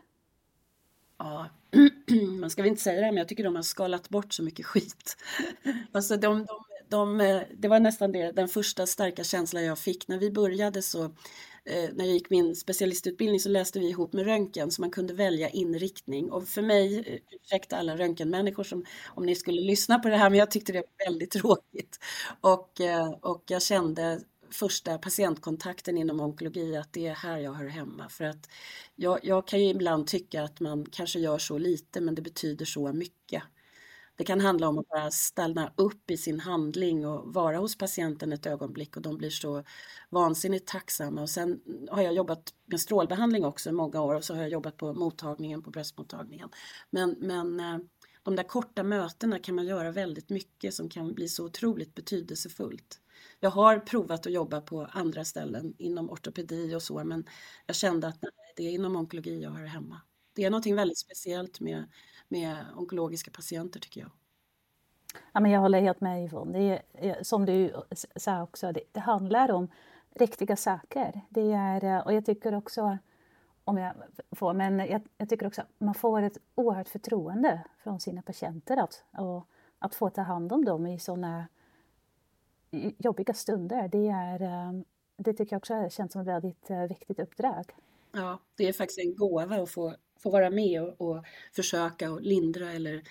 Ja, 1.20 1.48
man 2.40 2.50
ska 2.50 2.62
väl 2.62 2.68
inte 2.70 2.82
säga 2.82 3.00
det, 3.00 3.06
men 3.06 3.16
jag 3.16 3.28
tycker 3.28 3.44
de 3.44 3.56
har 3.56 3.62
skalat 3.62 4.08
bort 4.08 4.32
så 4.34 4.42
mycket 4.42 4.66
skit. 4.66 5.16
Alltså 5.92 6.16
de, 6.16 6.46
de, 6.46 6.58
de, 6.88 7.20
eh, 7.20 7.42
det 7.58 7.68
var 7.68 7.80
nästan 7.80 8.12
det, 8.12 8.32
den 8.32 8.48
första 8.48 8.86
starka 8.86 9.24
känslan 9.24 9.64
jag 9.64 9.78
fick. 9.78 10.08
När 10.08 10.18
vi 10.18 10.30
började 10.30 10.82
så, 10.82 11.04
eh, 11.04 11.90
när 11.94 12.04
jag 12.04 12.14
gick 12.14 12.30
min 12.30 12.56
specialistutbildning 12.56 13.40
så 13.40 13.48
läste 13.48 13.78
vi 13.80 13.88
ihop 13.88 14.12
med 14.12 14.24
röntgen 14.24 14.70
så 14.70 14.82
man 14.82 14.90
kunde 14.90 15.14
välja 15.14 15.48
inriktning. 15.50 16.30
Och 16.32 16.48
för 16.48 16.62
mig, 16.62 16.98
eh, 16.98 17.18
ursäkta 17.30 17.76
alla 17.76 17.96
röntgenmänniskor 17.96 18.64
som, 18.64 18.84
om 19.08 19.26
ni 19.26 19.34
skulle 19.34 19.60
lyssna 19.60 19.98
på 19.98 20.08
det 20.08 20.16
här, 20.16 20.30
men 20.30 20.38
jag 20.38 20.50
tyckte 20.50 20.72
det 20.72 20.78
var 20.78 21.06
väldigt 21.10 21.30
tråkigt. 21.40 21.98
Och, 22.40 22.80
och 23.22 23.44
jag 23.46 23.62
kände 23.62 24.20
första 24.52 24.98
patientkontakten 24.98 25.98
inom 25.98 26.20
onkologi 26.20 26.76
att 26.76 26.92
det 26.92 27.06
är 27.06 27.14
här 27.14 27.38
jag 27.38 27.52
hör 27.52 27.66
hemma. 27.66 28.08
För 28.08 28.24
att 28.24 28.48
jag, 28.96 29.18
jag 29.22 29.46
kan 29.46 29.60
ju 29.60 29.68
ibland 29.68 30.06
tycka 30.06 30.42
att 30.42 30.60
man 30.60 30.86
kanske 30.92 31.18
gör 31.18 31.38
så 31.38 31.58
lite 31.58 32.00
men 32.00 32.14
det 32.14 32.22
betyder 32.22 32.64
så 32.64 32.92
mycket. 32.92 33.42
Det 34.16 34.24
kan 34.24 34.40
handla 34.40 34.68
om 34.68 34.78
att 34.78 34.88
bara 34.88 35.10
stanna 35.10 35.72
upp 35.76 36.10
i 36.10 36.16
sin 36.16 36.40
handling 36.40 37.06
och 37.06 37.34
vara 37.34 37.58
hos 37.58 37.78
patienten 37.78 38.32
ett 38.32 38.46
ögonblick 38.46 38.96
och 38.96 39.02
de 39.02 39.16
blir 39.16 39.30
så 39.30 39.64
vansinnigt 40.10 40.66
tacksamma. 40.66 41.22
Och 41.22 41.30
sen 41.30 41.60
har 41.90 42.02
jag 42.02 42.14
jobbat 42.14 42.54
med 42.66 42.80
strålbehandling 42.80 43.44
också 43.44 43.68
i 43.68 43.72
många 43.72 44.02
år 44.02 44.14
och 44.14 44.24
så 44.24 44.34
har 44.34 44.40
jag 44.40 44.50
jobbat 44.50 44.76
på 44.76 44.94
mottagningen, 44.94 45.62
på 45.62 45.70
bröstmottagningen. 45.70 46.48
Men, 46.90 47.16
men 47.18 47.60
eh, 47.60 47.78
de 48.22 48.36
där 48.36 48.42
korta 48.42 48.82
mötena 48.82 49.38
kan 49.38 49.54
man 49.54 49.66
göra 49.66 49.90
väldigt 49.90 50.30
mycket 50.30 50.74
som 50.74 50.88
kan 50.88 51.14
bli 51.14 51.28
så 51.28 51.44
otroligt 51.44 51.94
betydelsefullt. 51.94 53.00
Jag 53.40 53.50
har 53.50 53.78
provat 53.78 54.26
att 54.26 54.32
jobba 54.32 54.60
på 54.60 54.88
andra 54.92 55.24
ställen 55.24 55.74
inom 55.78 56.10
ortopedi 56.10 56.74
och 56.74 56.82
så 56.82 57.04
men 57.04 57.24
jag 57.66 57.76
kände 57.76 58.08
att 58.08 58.22
nej, 58.22 58.32
det 58.56 58.62
är 58.62 58.70
inom 58.70 58.96
onkologi 58.96 59.42
jag 59.42 59.50
hör 59.50 59.66
hemma. 59.66 60.00
Det 60.32 60.44
är 60.44 60.50
något 60.50 60.66
väldigt 60.66 60.98
speciellt 60.98 61.60
med, 61.60 61.84
med 62.28 62.56
onkologiska 62.76 63.30
patienter 63.30 63.80
tycker 63.80 64.00
jag. 64.00 64.10
Ja, 65.32 65.40
men 65.40 65.50
jag 65.50 65.60
håller 65.60 65.80
helt 65.80 66.00
med 66.00 66.24
Yvonne. 66.24 66.58
Det 66.58 66.82
är, 66.92 67.08
eh, 67.08 67.22
som 67.22 67.46
du 67.46 67.72
sa 68.16 68.42
också, 68.42 68.72
det, 68.72 68.80
det 68.92 69.00
handlar 69.00 69.50
om 69.50 69.68
riktiga 70.14 70.56
saker. 70.56 71.20
Det 71.28 71.52
är, 71.52 71.84
eh, 71.84 71.98
och 71.98 72.12
jag 72.12 72.26
tycker 72.26 72.54
också, 72.54 72.98
om 73.64 73.78
jag 73.78 73.94
får, 74.36 74.54
men 74.54 74.78
jag, 74.78 75.02
jag 75.16 75.28
tycker 75.28 75.46
också 75.46 75.60
att 75.60 75.70
man 75.78 75.94
får 75.94 76.22
ett 76.22 76.38
oerhört 76.54 76.88
förtroende 76.88 77.64
från 77.78 78.00
sina 78.00 78.22
patienter 78.22 78.76
att, 78.76 79.04
och, 79.18 79.46
att 79.78 79.94
få 79.94 80.10
ta 80.10 80.22
hand 80.22 80.52
om 80.52 80.64
dem 80.64 80.86
i 80.86 80.98
sådana 80.98 81.48
jobbiga 82.98 83.34
stunder. 83.34 83.88
Det, 83.88 84.08
är, 84.08 84.42
eh, 84.42 84.80
det 85.16 85.32
tycker 85.32 85.54
jag 85.54 85.58
också 85.58 85.88
känns 85.90 86.12
som 86.12 86.20
ett 86.20 86.26
väldigt 86.26 86.70
eh, 86.70 86.82
viktigt 86.82 87.20
uppdrag. 87.20 87.64
Ja, 88.12 88.38
det 88.56 88.68
är 88.68 88.72
faktiskt 88.72 88.98
en 88.98 89.16
gåva 89.16 89.56
att 89.62 89.70
få, 89.70 89.94
få 90.18 90.30
vara 90.30 90.50
med 90.50 90.82
och, 90.82 91.00
och 91.00 91.24
försöka 91.52 92.12
och 92.12 92.20
lindra 92.20 92.72
eller 92.72 93.02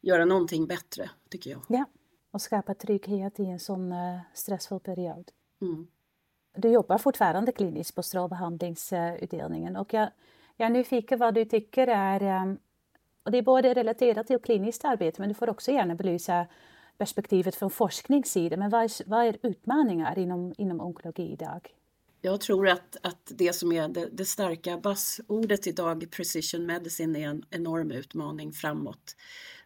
göra 0.00 0.24
någonting 0.24 0.66
bättre, 0.66 1.10
tycker 1.28 1.50
jag. 1.50 1.60
Ja, 1.68 1.84
och 2.30 2.40
skapa 2.40 2.74
trygghet 2.74 3.40
i 3.40 3.44
en 3.44 3.60
sån 3.60 3.94
stressfull 4.34 4.80
period. 4.80 5.30
Mm 5.60 5.86
du 6.56 6.68
jobbar 6.68 6.98
fortfarande 6.98 7.52
kliniskt 7.52 7.94
på 7.94 8.02
strålbehandlingsutdelningen 8.02 9.76
och 9.76 9.94
jag, 9.94 10.08
jag 10.56 10.66
är 10.66 10.70
nyfiken 10.70 11.18
vad 11.18 11.34
du 11.34 11.44
tycker 11.44 11.86
är, 11.86 12.56
och 13.22 13.30
det 13.30 13.38
är 13.38 13.42
både 13.42 13.74
relaterat 13.74 14.26
till 14.26 14.38
kliniskt 14.38 14.84
arbete 14.84 15.20
men 15.20 15.28
du 15.28 15.34
får 15.34 15.50
också 15.50 15.70
gärna 15.72 15.94
belysa 15.94 16.46
perspektivet 16.98 17.56
från 17.56 17.70
forskningssidan. 17.70 18.58
Men 18.58 18.70
vad 18.70 18.84
är, 18.84 19.08
vad 19.08 19.26
är 19.26 19.36
utmaningar 19.42 20.18
inom, 20.18 20.54
inom 20.58 20.80
onkologi 20.80 21.32
idag? 21.32 21.68
Jag 22.20 22.40
tror 22.40 22.68
att, 22.68 22.96
att 23.02 23.32
det 23.34 23.52
som 23.52 23.72
är 23.72 23.88
det, 23.88 24.08
det 24.12 24.24
starka 24.24 24.78
bassordet 24.78 25.66
idag, 25.66 26.10
precision 26.10 26.66
medicine, 26.66 27.16
är 27.16 27.28
en 27.28 27.42
enorm 27.50 27.90
utmaning 27.90 28.52
framåt. 28.52 29.16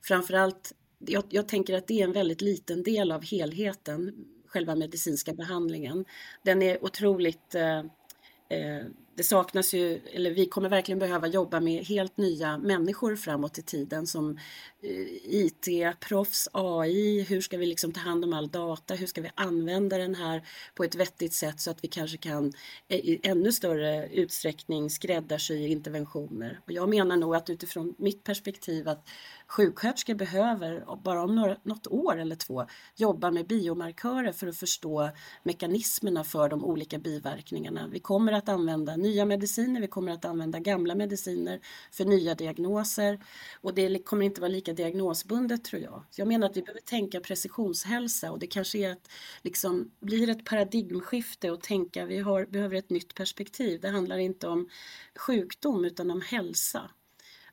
Framförallt, 0.02 0.72
jag, 0.98 1.24
jag 1.28 1.48
tänker 1.48 1.74
att 1.74 1.86
det 1.86 2.00
är 2.00 2.04
en 2.04 2.12
väldigt 2.12 2.40
liten 2.40 2.82
del 2.82 3.12
av 3.12 3.24
helheten 3.24 4.26
själva 4.50 4.74
medicinska 4.74 5.34
behandlingen. 5.34 6.04
Den 6.42 6.62
är 6.62 6.84
otroligt 6.84 7.54
eh, 7.54 7.78
eh, 7.78 8.86
det 9.14 9.24
saknas 9.24 9.74
ju, 9.74 10.00
eller 10.12 10.30
vi 10.30 10.46
kommer 10.46 10.68
verkligen 10.68 10.98
behöva 10.98 11.26
jobba 11.26 11.60
med 11.60 11.84
helt 11.84 12.16
nya 12.16 12.58
människor 12.58 13.16
framåt 13.16 13.58
i 13.58 13.62
tiden 13.62 14.06
som 14.06 14.38
IT-proffs, 14.82 16.48
AI, 16.52 17.22
hur 17.22 17.40
ska 17.40 17.58
vi 17.58 17.66
liksom 17.66 17.92
ta 17.92 18.00
hand 18.00 18.24
om 18.24 18.32
all 18.32 18.48
data, 18.48 18.94
hur 18.94 19.06
ska 19.06 19.20
vi 19.20 19.30
använda 19.34 19.98
den 19.98 20.14
här 20.14 20.42
på 20.74 20.84
ett 20.84 20.94
vettigt 20.94 21.32
sätt 21.32 21.60
så 21.60 21.70
att 21.70 21.84
vi 21.84 21.88
kanske 21.88 22.16
kan 22.16 22.52
i 22.88 23.28
ännu 23.28 23.52
större 23.52 24.08
utsträckning 24.08 24.90
skräddarsy 24.90 25.66
interventioner. 25.66 26.60
Och 26.64 26.72
jag 26.72 26.88
menar 26.88 27.16
nog 27.16 27.34
att 27.34 27.50
utifrån 27.50 27.94
mitt 27.98 28.24
perspektiv 28.24 28.88
att 28.88 29.08
sjuksköterskor 29.46 30.14
behöver, 30.14 30.84
bara 31.02 31.22
om 31.22 31.34
några, 31.36 31.56
något 31.62 31.86
år 31.86 32.18
eller 32.20 32.36
två, 32.36 32.66
jobba 32.96 33.30
med 33.30 33.46
biomarkörer 33.46 34.32
för 34.32 34.46
att 34.46 34.56
förstå 34.56 35.10
mekanismerna 35.42 36.24
för 36.24 36.48
de 36.48 36.64
olika 36.64 36.98
biverkningarna. 36.98 37.88
Vi 37.92 38.00
kommer 38.00 38.32
att 38.32 38.48
använda 38.48 38.96
nya 38.96 39.24
mediciner, 39.24 39.80
vi 39.80 39.86
kommer 39.86 40.12
att 40.12 40.24
använda 40.24 40.58
gamla 40.58 40.94
mediciner 40.94 41.60
för 41.90 42.04
nya 42.04 42.34
diagnoser 42.34 43.20
och 43.60 43.74
det 43.74 44.04
kommer 44.04 44.26
inte 44.26 44.40
vara 44.40 44.50
lika 44.50 44.69
diagnosbundet 44.72 45.64
tror 45.64 45.82
jag. 45.82 46.04
Jag 46.16 46.28
menar 46.28 46.46
att 46.46 46.56
vi 46.56 46.62
behöver 46.62 46.80
tänka 46.80 47.20
precisionshälsa 47.20 48.32
och 48.32 48.38
det 48.38 48.46
kanske 48.46 48.78
är 48.78 48.92
att 48.92 49.10
liksom 49.42 49.90
blir 50.00 50.28
ett 50.28 50.44
paradigmskifte 50.44 51.50
och 51.50 51.60
tänka 51.60 52.04
vi 52.06 52.18
har, 52.18 52.46
behöver 52.46 52.76
ett 52.76 52.90
nytt 52.90 53.14
perspektiv. 53.14 53.80
Det 53.80 53.88
handlar 53.88 54.18
inte 54.18 54.48
om 54.48 54.68
sjukdom 55.14 55.84
utan 55.84 56.10
om 56.10 56.20
hälsa. 56.20 56.90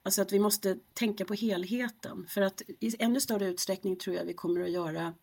Alltså 0.04 0.22
att 0.22 0.32
vi 0.32 0.40
måste 0.40 0.78
tänka 0.94 1.26
på 1.26 1.34
helheten 1.34 2.26
för 2.30 2.42
att 2.42 2.62
i 2.80 2.96
ännu 3.00 3.22
större 3.22 3.48
utsträckning 3.48 3.96
tror 3.96 4.16
jag 4.16 4.26
vi 4.26 4.34
kommer 4.34 4.62
att 4.62 4.72
göra 4.72 5.14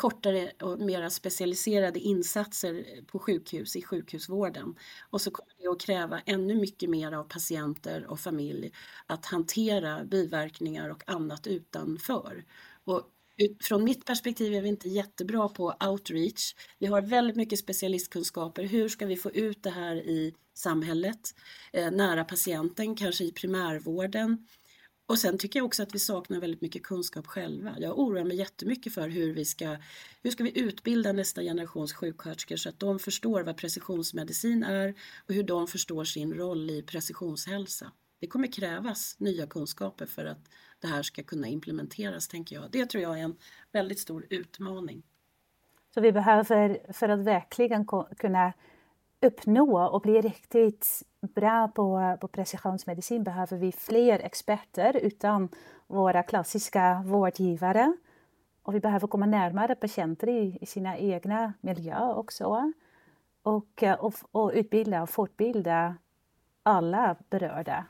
kortare 0.00 0.52
och 0.62 0.78
mera 0.80 1.10
specialiserade 1.10 2.00
insatser 2.00 2.84
på 3.06 3.18
sjukhus 3.18 3.76
i 3.76 3.82
sjukhusvården. 3.82 4.74
Och 5.10 5.20
så 5.20 5.30
kommer 5.30 5.52
det 5.62 5.68
att 5.68 5.80
kräva 5.80 6.20
ännu 6.26 6.54
mycket 6.54 6.90
mer 6.90 7.12
av 7.12 7.24
patienter 7.24 8.06
och 8.06 8.20
familj 8.20 8.72
att 9.06 9.26
hantera 9.26 10.04
biverkningar 10.04 10.88
och 10.88 11.02
annat 11.06 11.46
utanför. 11.46 12.44
Och 12.84 13.02
från 13.62 13.84
mitt 13.84 14.04
perspektiv 14.06 14.54
är 14.54 14.62
vi 14.62 14.68
inte 14.68 14.88
jättebra 14.88 15.48
på 15.48 15.74
outreach. 15.88 16.54
Vi 16.78 16.86
har 16.86 17.02
väldigt 17.02 17.36
mycket 17.36 17.58
specialistkunskaper. 17.58 18.62
Hur 18.64 18.88
ska 18.88 19.06
vi 19.06 19.16
få 19.16 19.30
ut 19.30 19.62
det 19.62 19.70
här 19.70 19.96
i 19.96 20.34
samhället, 20.54 21.34
eh, 21.72 21.90
nära 21.90 22.24
patienten, 22.24 22.96
kanske 22.96 23.24
i 23.24 23.32
primärvården? 23.32 24.46
Och 25.10 25.18
sen 25.18 25.38
tycker 25.38 25.58
jag 25.58 25.66
också 25.66 25.82
att 25.82 25.94
vi 25.94 25.98
saknar 25.98 26.40
väldigt 26.40 26.60
mycket 26.60 26.82
kunskap 26.82 27.26
själva. 27.26 27.74
Jag 27.78 27.98
oroar 27.98 28.24
mig 28.24 28.36
jättemycket 28.36 28.94
för 28.94 29.08
hur 29.08 29.34
vi 29.34 29.44
ska, 29.44 29.76
hur 30.22 30.30
ska 30.30 30.44
vi 30.44 30.60
utbilda 30.60 31.12
nästa 31.12 31.42
generations 31.42 31.92
sjuksköterskor 31.92 32.56
så 32.56 32.68
att 32.68 32.80
de 32.80 32.98
förstår 32.98 33.42
vad 33.42 33.56
precisionsmedicin 33.56 34.62
är 34.62 34.94
och 35.28 35.34
hur 35.34 35.42
de 35.42 35.66
förstår 35.66 36.04
sin 36.04 36.34
roll 36.34 36.70
i 36.70 36.82
precisionshälsa. 36.82 37.92
Det 38.20 38.26
kommer 38.26 38.52
krävas 38.52 39.16
nya 39.18 39.46
kunskaper 39.46 40.06
för 40.06 40.24
att 40.24 40.48
det 40.80 40.86
här 40.86 41.02
ska 41.02 41.22
kunna 41.22 41.48
implementeras, 41.48 42.28
tänker 42.28 42.56
jag. 42.56 42.70
Det 42.70 42.86
tror 42.86 43.02
jag 43.02 43.18
är 43.18 43.24
en 43.24 43.36
väldigt 43.72 44.00
stor 44.00 44.26
utmaning. 44.30 45.02
Så 45.94 46.00
vi 46.00 46.12
behöver, 46.12 46.92
för 46.92 47.08
att 47.08 47.24
verkligen 47.24 47.86
kunna 48.18 48.52
uppnå 49.20 49.88
och 49.88 50.00
bli 50.00 50.20
riktigt 50.20 51.02
bra 51.20 51.68
på, 51.68 52.16
på 52.20 52.28
precisionsmedicin 52.28 53.24
behöver 53.24 53.56
vi 53.56 53.72
fler 53.72 54.18
experter 54.18 54.96
utan 54.96 55.48
våra 55.86 56.22
klassiska 56.22 57.02
vårdgivare. 57.06 57.92
Och 58.62 58.74
vi 58.74 58.80
behöver 58.80 59.06
komma 59.06 59.26
närmare 59.26 59.74
patienter 59.74 60.28
i, 60.28 60.58
i 60.60 60.66
sina 60.66 60.98
egna 60.98 61.52
miljöer 61.60 62.16
också. 62.16 62.72
Och, 63.42 63.82
och, 63.98 64.14
och 64.30 64.52
utbilda 64.54 65.02
och 65.02 65.10
fortbilda 65.10 65.96
alla 66.62 67.16
berörda. 67.30 67.84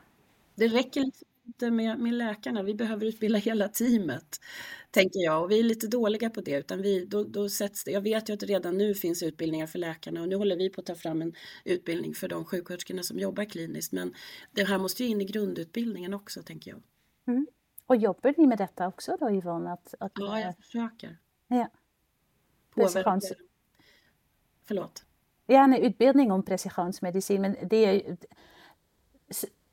Det 0.55 0.67
räcker 0.67 1.01
liksom 1.01 1.27
med, 1.71 1.99
med 1.99 2.13
läkarna, 2.13 2.63
vi 2.63 2.73
behöver 2.73 3.05
utbilda 3.05 3.39
hela 3.39 3.67
teamet, 3.67 4.41
tänker 4.91 5.19
jag. 5.19 5.43
Och 5.43 5.51
vi 5.51 5.59
är 5.59 5.63
lite 5.63 5.87
dåliga 5.87 6.29
på 6.29 6.41
det, 6.41 6.57
utan 6.57 6.81
vi, 6.81 7.05
då, 7.05 7.23
då 7.23 7.49
sätts 7.49 7.83
det, 7.83 7.91
jag 7.91 8.01
vet 8.01 8.29
ju 8.29 8.33
att 8.33 8.43
redan 8.43 8.77
nu 8.77 8.93
finns 8.93 9.23
utbildningar 9.23 9.67
för 9.67 9.79
läkarna 9.79 10.21
och 10.21 10.27
nu 10.27 10.35
håller 10.35 10.55
vi 10.55 10.69
på 10.69 10.81
att 10.81 10.87
ta 10.87 10.95
fram 10.95 11.21
en 11.21 11.33
utbildning 11.65 12.13
för 12.13 12.27
de 12.27 12.45
sjuksköterskorna 12.45 13.03
som 13.03 13.19
jobbar 13.19 13.45
kliniskt. 13.45 13.91
Men 13.91 14.13
det 14.51 14.63
här 14.63 14.77
måste 14.77 15.03
ju 15.03 15.09
in 15.09 15.21
i 15.21 15.25
grundutbildningen 15.25 16.13
också, 16.13 16.43
tänker 16.43 16.71
jag. 16.71 16.81
Mm. 17.27 17.47
Och 17.85 17.95
jobbar 17.95 18.33
ni 18.37 18.47
med 18.47 18.57
detta 18.57 18.87
också 18.87 19.17
då 19.19 19.31
Yvonne? 19.31 19.71
Att, 19.71 19.93
att 19.99 20.11
ja, 20.15 20.39
jag 20.39 20.57
försöker. 20.57 21.17
Ja. 21.47 21.69
Påverka. 22.75 23.19
Förlåt? 24.63 25.05
Ja, 25.45 25.63
en 25.63 25.73
utbildning 25.73 26.31
om 26.31 26.45
precisionsmedicin, 26.45 27.41
men 27.41 27.55
det 27.69 27.77
är 27.77 28.17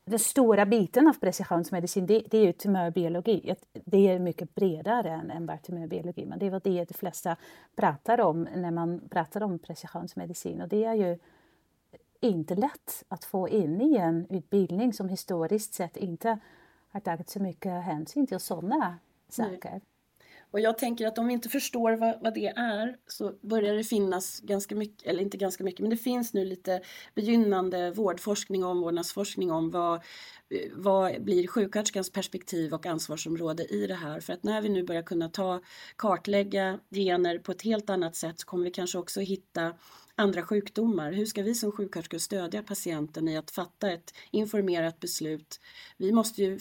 den 0.09 0.19
stora 0.19 0.65
biten 0.65 1.07
av 1.07 1.13
precisionsmedicin 1.13 2.05
det, 2.05 2.23
det 2.31 2.37
är 2.37 2.45
ju 2.45 2.53
tumörbiologi. 2.53 3.55
Det 3.73 4.07
är 4.07 4.19
mycket 4.19 4.55
bredare 4.55 5.09
än, 5.09 5.31
än 5.31 5.45
bara 5.45 5.57
tumörbiologi, 5.57 6.25
men 6.25 6.39
det 6.39 6.45
är 6.45 6.49
väl 6.49 6.61
det 6.63 6.85
de 6.85 6.93
flesta 6.93 7.35
pratar 7.75 8.21
om 8.21 8.47
när 8.55 8.71
man 8.71 9.09
pratar 9.09 9.43
om 9.43 9.59
precisionsmedicin. 9.59 10.61
Och 10.61 10.67
det 10.67 10.83
är 10.83 10.93
ju 10.93 11.17
inte 12.21 12.55
lätt 12.55 13.03
att 13.07 13.23
få 13.23 13.49
in 13.49 13.81
i 13.81 13.95
en 13.95 14.27
utbildning 14.29 14.93
som 14.93 15.09
historiskt 15.09 15.73
sett 15.73 15.97
inte 15.97 16.39
har 16.89 16.99
tagit 16.99 17.29
så 17.29 17.39
mycket 17.39 17.83
hänsyn 17.83 18.27
till 18.27 18.39
sådana 18.39 18.97
saker. 19.29 19.71
Nej. 19.71 19.81
Och 20.51 20.59
jag 20.59 20.77
tänker 20.77 21.07
att 21.07 21.17
om 21.17 21.27
vi 21.27 21.33
inte 21.33 21.49
förstår 21.49 21.91
vad, 21.91 22.21
vad 22.21 22.33
det 22.33 22.47
är 22.47 22.97
så 23.07 23.33
börjar 23.41 23.75
det 23.75 23.83
finnas 23.83 24.39
ganska 24.39 24.75
mycket, 24.75 25.07
eller 25.07 25.21
inte 25.21 25.37
ganska 25.37 25.63
mycket, 25.63 25.79
men 25.79 25.89
det 25.89 25.97
finns 25.97 26.33
nu 26.33 26.45
lite 26.45 26.81
begynnande 27.15 27.91
vårdforskning 27.91 28.63
och 28.63 28.71
omvårdnadsforskning 28.71 29.51
om 29.51 29.69
vad, 29.69 30.01
vad 30.73 31.23
blir 31.23 31.47
sjuksköterskans 31.47 32.11
perspektiv 32.11 32.73
och 32.73 32.85
ansvarsområde 32.85 33.63
i 33.65 33.87
det 33.87 33.95
här? 33.95 34.19
För 34.19 34.33
att 34.33 34.43
när 34.43 34.61
vi 34.61 34.69
nu 34.69 34.83
börjar 34.83 35.03
kunna 35.03 35.29
ta, 35.29 35.61
kartlägga 35.95 36.79
gener 36.91 37.39
på 37.39 37.51
ett 37.51 37.61
helt 37.61 37.89
annat 37.89 38.15
sätt 38.15 38.39
så 38.39 38.45
kommer 38.45 38.63
vi 38.63 38.71
kanske 38.71 38.97
också 38.97 39.19
hitta 39.19 39.73
andra 40.15 40.43
sjukdomar. 40.43 41.11
Hur 41.11 41.25
ska 41.25 41.41
vi 41.41 41.55
som 41.55 41.71
sjuksköterskor 41.71 42.17
stödja 42.17 42.63
patienten 42.63 43.27
i 43.27 43.37
att 43.37 43.51
fatta 43.51 43.91
ett 43.91 44.13
informerat 44.31 44.99
beslut? 44.99 45.59
Vi 45.97 46.11
måste 46.11 46.41
ju 46.43 46.59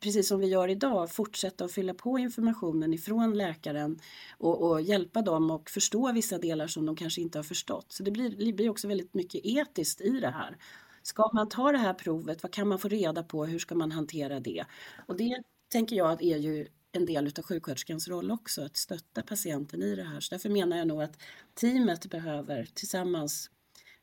precis 0.00 0.28
som 0.28 0.40
vi 0.40 0.46
gör 0.46 0.68
idag, 0.68 1.10
fortsätta 1.10 1.64
att 1.64 1.72
fylla 1.72 1.94
på 1.94 2.18
informationen 2.18 2.94
ifrån 2.94 3.34
läkaren 3.34 4.00
och, 4.38 4.70
och, 4.70 4.80
hjälpa 4.82 5.22
dem 5.22 5.50
och 5.50 5.70
förstå 5.70 6.12
vissa 6.12 6.38
delar 6.38 6.66
som 6.66 6.86
de 6.86 6.96
kanske 6.96 7.20
inte 7.20 7.38
har 7.38 7.42
förstått. 7.42 7.92
Så 7.92 8.02
det 8.02 8.10
blir, 8.10 8.30
det 8.30 8.52
blir 8.52 8.68
också 8.68 8.88
väldigt 8.88 9.14
mycket 9.14 9.40
etiskt 9.44 10.00
i 10.00 10.20
det 10.20 10.30
här. 10.30 10.56
Ska 11.02 11.30
man 11.34 11.48
ta 11.48 11.72
det 11.72 11.78
här 11.78 11.94
provet, 11.94 12.42
vad 12.42 12.52
kan 12.52 12.68
man 12.68 12.78
få 12.78 12.88
reda 12.88 13.22
på, 13.22 13.44
hur 13.44 13.58
ska 13.58 13.74
man 13.74 13.92
hantera 13.92 14.40
det? 14.40 14.64
Och 15.06 15.16
det 15.16 15.42
tänker 15.72 15.96
jag 15.96 16.22
är 16.22 16.36
ju 16.36 16.66
en 16.92 17.06
del 17.06 17.26
av 17.26 17.42
sjuksköterskans 17.42 18.08
roll 18.08 18.30
också, 18.30 18.64
att 18.64 18.76
stötta 18.76 19.22
patienten 19.22 19.82
i 19.82 19.96
det 19.96 20.02
här. 20.02 20.20
Så 20.20 20.34
därför 20.34 20.48
menar 20.48 20.76
jag 20.76 20.88
nog 20.88 21.02
att 21.02 21.18
teamet 21.54 22.10
behöver 22.10 22.68
tillsammans 22.74 23.50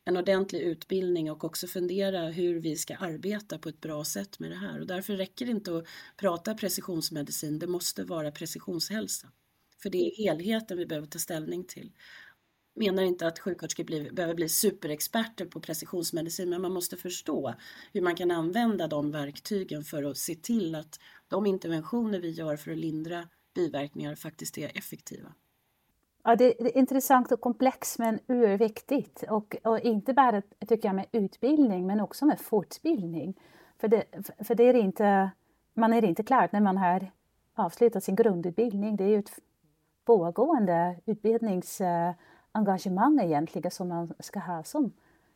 en 0.08 0.16
ordentlig 0.16 0.60
utbildning 0.60 1.30
och 1.30 1.44
också 1.44 1.66
fundera 1.66 2.26
hur 2.26 2.60
vi 2.60 2.76
ska 2.76 2.96
arbeta 2.96 3.58
på 3.58 3.68
ett 3.68 3.80
bra 3.80 4.04
sätt 4.04 4.38
med 4.38 4.50
det 4.50 4.56
här. 4.56 4.80
Och 4.80 4.86
därför 4.86 5.16
räcker 5.16 5.46
det 5.46 5.50
inte 5.50 5.76
att 5.76 5.86
prata 6.16 6.54
precisionsmedicin, 6.54 7.58
det 7.58 7.66
måste 7.66 8.04
vara 8.04 8.30
precisionshälsa. 8.30 9.28
För 9.82 9.90
det 9.90 9.98
är 9.98 10.16
helheten 10.16 10.78
vi 10.78 10.86
behöver 10.86 11.06
ta 11.06 11.18
ställning 11.18 11.64
till. 11.64 11.92
menar 12.74 13.02
inte 13.02 13.26
att 13.26 13.38
sjuksköterskor 13.38 14.12
behöver 14.12 14.34
bli 14.34 14.48
superexperter 14.48 15.46
på 15.46 15.60
precisionsmedicin, 15.60 16.50
men 16.50 16.62
man 16.62 16.72
måste 16.72 16.96
förstå 16.96 17.54
hur 17.92 18.02
man 18.02 18.16
kan 18.16 18.30
använda 18.30 18.86
de 18.86 19.10
verktygen 19.10 19.84
för 19.84 20.02
att 20.02 20.16
se 20.18 20.34
till 20.34 20.74
att 20.74 21.00
de 21.28 21.46
interventioner 21.46 22.20
vi 22.20 22.30
gör 22.30 22.56
för 22.56 22.70
att 22.70 22.78
lindra 22.78 23.28
biverkningar 23.54 24.14
faktiskt 24.14 24.58
är 24.58 24.78
effektiva. 24.78 25.34
Ja, 26.28 26.36
det 26.36 26.60
är 26.60 26.78
intressant 26.78 27.32
och 27.32 27.40
komplext 27.40 27.98
men 27.98 28.18
urviktigt. 28.26 29.24
Och, 29.28 29.56
och 29.64 29.80
inte 29.80 30.12
bara 30.12 30.42
tycker 30.68 30.88
jag 30.88 30.94
med 30.94 31.06
utbildning 31.12 31.86
men 31.86 32.00
också 32.00 32.26
med 32.26 32.40
fortbildning. 32.40 33.40
För 33.78 33.88
det, 33.88 34.04
för 34.38 34.54
det 34.54 34.64
är 34.64 34.74
inte, 34.74 35.30
man 35.74 35.92
är 35.92 36.04
inte 36.04 36.22
klar 36.22 36.48
när 36.52 36.60
man 36.60 36.76
har 36.76 37.10
avslutat 37.54 38.04
sin 38.04 38.16
grundutbildning. 38.16 38.96
Det 38.96 39.04
är 39.04 39.08
ju 39.08 39.18
ett 39.18 39.40
pågående 40.04 40.96
utbildningsengagemang 41.04 43.20
egentligen 43.20 43.70
som 43.70 43.88
man 43.88 44.14
ska 44.18 44.38
ha 44.38 44.62
som 44.62 44.92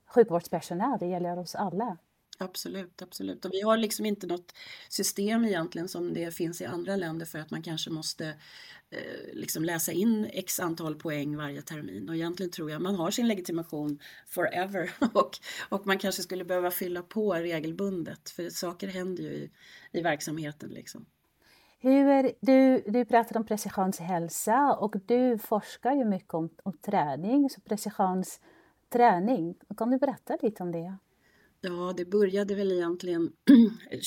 sjukvårdspersonal. 0.06 0.98
Det 0.98 1.06
gäller 1.06 1.38
oss 1.38 1.54
alla. 1.54 1.96
Absolut, 2.42 3.02
absolut. 3.02 3.44
Och 3.44 3.50
vi 3.52 3.60
har 3.60 3.76
liksom 3.76 4.06
inte 4.06 4.26
något 4.26 4.54
system 4.88 5.44
egentligen 5.44 5.88
som 5.88 6.14
det 6.14 6.34
finns 6.34 6.60
i 6.60 6.64
andra 6.64 6.96
länder 6.96 7.26
för 7.26 7.38
att 7.38 7.50
man 7.50 7.62
kanske 7.62 7.90
måste 7.90 8.26
eh, 8.90 9.32
liksom 9.32 9.64
läsa 9.64 9.92
in 9.92 10.30
x 10.32 10.60
antal 10.60 10.94
poäng 10.94 11.36
varje 11.36 11.62
termin. 11.62 12.08
Och 12.08 12.14
egentligen 12.14 12.52
tror 12.52 12.70
jag 12.70 12.82
man 12.82 12.94
har 12.94 13.10
sin 13.10 13.28
legitimation 13.28 13.98
forever 14.26 14.90
och, 15.14 15.38
och 15.68 15.86
man 15.86 15.98
kanske 15.98 16.22
skulle 16.22 16.44
behöva 16.44 16.70
fylla 16.70 17.02
på 17.02 17.34
regelbundet 17.34 18.30
för 18.30 18.50
saker 18.50 18.88
händer 18.88 19.22
ju 19.22 19.30
i, 19.30 19.50
i 19.92 20.00
verksamheten. 20.00 20.70
Liksom. 20.70 21.06
Hur, 21.78 22.32
du, 22.40 22.82
du 22.86 23.04
pratar 23.04 23.36
om 23.36 23.46
precisionshälsa 23.46 24.74
och 24.74 24.96
du 25.06 25.38
forskar 25.38 25.92
ju 25.92 26.04
mycket 26.04 26.34
om, 26.34 26.50
om 26.62 26.72
träning, 26.72 27.50
så 27.50 27.60
precisionsträning. 27.60 29.54
Kan 29.76 29.90
du 29.90 29.98
berätta 29.98 30.36
lite 30.42 30.62
om 30.62 30.72
det? 30.72 30.96
Ja, 31.62 31.94
det 31.96 32.04
började 32.04 32.54
väl 32.54 32.72
egentligen 32.72 33.32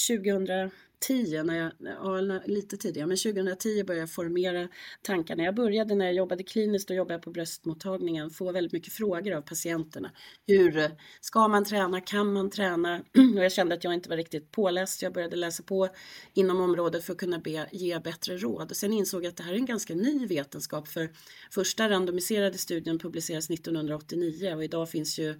2010, 1.08 1.44
när 1.44 1.58
jag, 1.58 1.72
ja, 1.80 2.42
lite 2.46 2.78
tidigare, 2.78 3.08
men 3.08 3.18
2010 3.18 3.84
började 3.84 4.02
jag 4.02 4.12
formera 4.12 4.68
tankarna. 5.02 5.44
Jag 5.44 5.56
började 5.56 5.96
när 5.96 6.06
jag 6.06 6.14
jobbade 6.14 6.44
kliniskt 6.44 6.90
och 6.90 6.96
jobbade 6.96 7.20
på 7.20 7.32
bröstmottagningen 7.32 8.30
få 8.30 8.52
väldigt 8.52 8.74
mycket 8.74 8.94
frågor 8.94 9.34
av 9.34 9.42
patienterna. 9.42 10.12
Hur 10.48 10.92
ska 11.22 11.48
man 11.48 11.66
träna? 11.66 12.02
Kan 12.02 12.34
man 12.34 12.50
träna? 12.50 12.98
Och 13.38 13.44
jag 13.44 13.52
kände 13.52 13.76
att 13.76 13.84
jag 13.84 13.94
inte 13.94 14.10
var 14.10 14.18
riktigt 14.18 14.52
påläst. 14.52 15.02
Jag 15.02 15.14
började 15.14 15.36
läsa 15.36 15.64
på 15.64 15.90
inom 16.34 16.62
området 16.62 17.04
för 17.04 17.14
att 17.14 17.20
kunna 17.20 17.40
be, 17.40 17.68
ge 17.72 18.00
bättre 18.00 18.38
råd. 18.38 18.72
Och 18.72 18.78
sen 18.78 18.94
insåg 18.94 19.24
jag 19.24 19.30
att 19.30 19.38
det 19.38 19.44
här 19.44 19.54
är 19.54 19.58
en 19.58 19.66
ganska 19.66 19.96
ny 19.96 20.28
vetenskap 20.28 20.88
för 20.88 21.10
första 21.52 21.90
randomiserade 21.90 22.58
studien 22.58 23.00
publicerades 23.00 23.50
1989 23.50 24.56
och 24.56 24.64
idag 24.64 24.90
finns 24.90 25.20
ju 25.20 25.36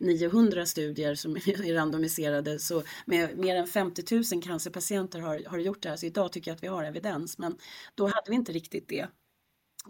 900 0.00 0.66
studier 0.66 1.14
som 1.14 1.36
är 1.36 1.74
randomiserade 1.74 2.58
så 2.58 2.82
med 3.04 3.38
mer 3.38 3.56
än 3.56 3.66
50 3.66 4.14
000 4.34 4.42
cancerpatienter 4.42 4.99
har, 5.00 5.48
har 5.48 5.58
gjort 5.58 5.82
det 5.82 5.88
här 5.88 5.96
så 5.96 6.06
idag 6.06 6.32
tycker 6.32 6.50
jag 6.50 6.56
att 6.56 6.62
vi 6.62 6.66
har 6.66 6.84
evidens 6.84 7.38
men 7.38 7.58
då 7.94 8.06
hade 8.06 8.30
vi 8.30 8.34
inte 8.34 8.52
riktigt 8.52 8.88
det. 8.88 9.08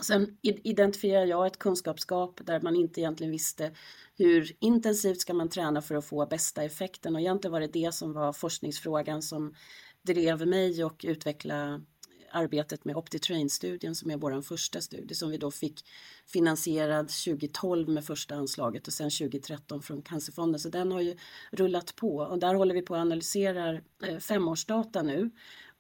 Sen 0.03 0.39
identifierar 0.43 1.27
jag 1.27 1.47
ett 1.47 1.59
kunskapsgap 1.59 2.41
där 2.47 2.61
man 2.61 2.77
inte 2.77 3.01
egentligen 3.01 3.31
visste 3.31 3.75
hur 4.17 4.57
intensivt 4.61 5.21
ska 5.21 5.35
man 5.35 5.49
träna 5.49 5.83
för 5.83 5.95
att 5.95 6.05
få 6.05 6.27
bästa 6.27 6.63
effekten 6.63 7.15
och 7.15 7.21
egentligen 7.21 7.53
var 7.53 7.61
det 7.61 7.67
det 7.67 7.95
som 7.95 8.13
var 8.13 8.33
forskningsfrågan 8.33 9.23
som 9.23 9.55
drev 10.03 10.47
mig 10.47 10.85
och 10.85 11.05
utveckla 11.09 11.81
arbetet 12.33 12.85
med 12.85 12.97
OptiTrain-studien 12.97 13.95
som 13.95 14.11
är 14.11 14.17
vår 14.17 14.43
första 14.43 14.81
studie 14.81 15.15
som 15.15 15.31
vi 15.31 15.37
då 15.37 15.51
fick 15.51 15.85
finansierad 16.27 17.09
2012 17.09 17.89
med 17.89 18.05
första 18.05 18.35
anslaget 18.35 18.87
och 18.87 18.93
sen 18.93 19.11
2013 19.11 19.83
från 19.83 20.03
Cancerfonden. 20.03 20.61
Så 20.61 20.69
den 20.69 20.93
har 20.93 21.01
ju 21.01 21.17
rullat 21.53 21.97
på 21.97 22.17
och 22.17 22.39
där 22.39 22.55
håller 22.55 22.75
vi 22.75 22.83
på 22.83 22.95
att 22.95 23.01
analysera 23.01 23.81
eh, 24.07 24.19
femårsdata 24.19 25.03
nu 25.03 25.31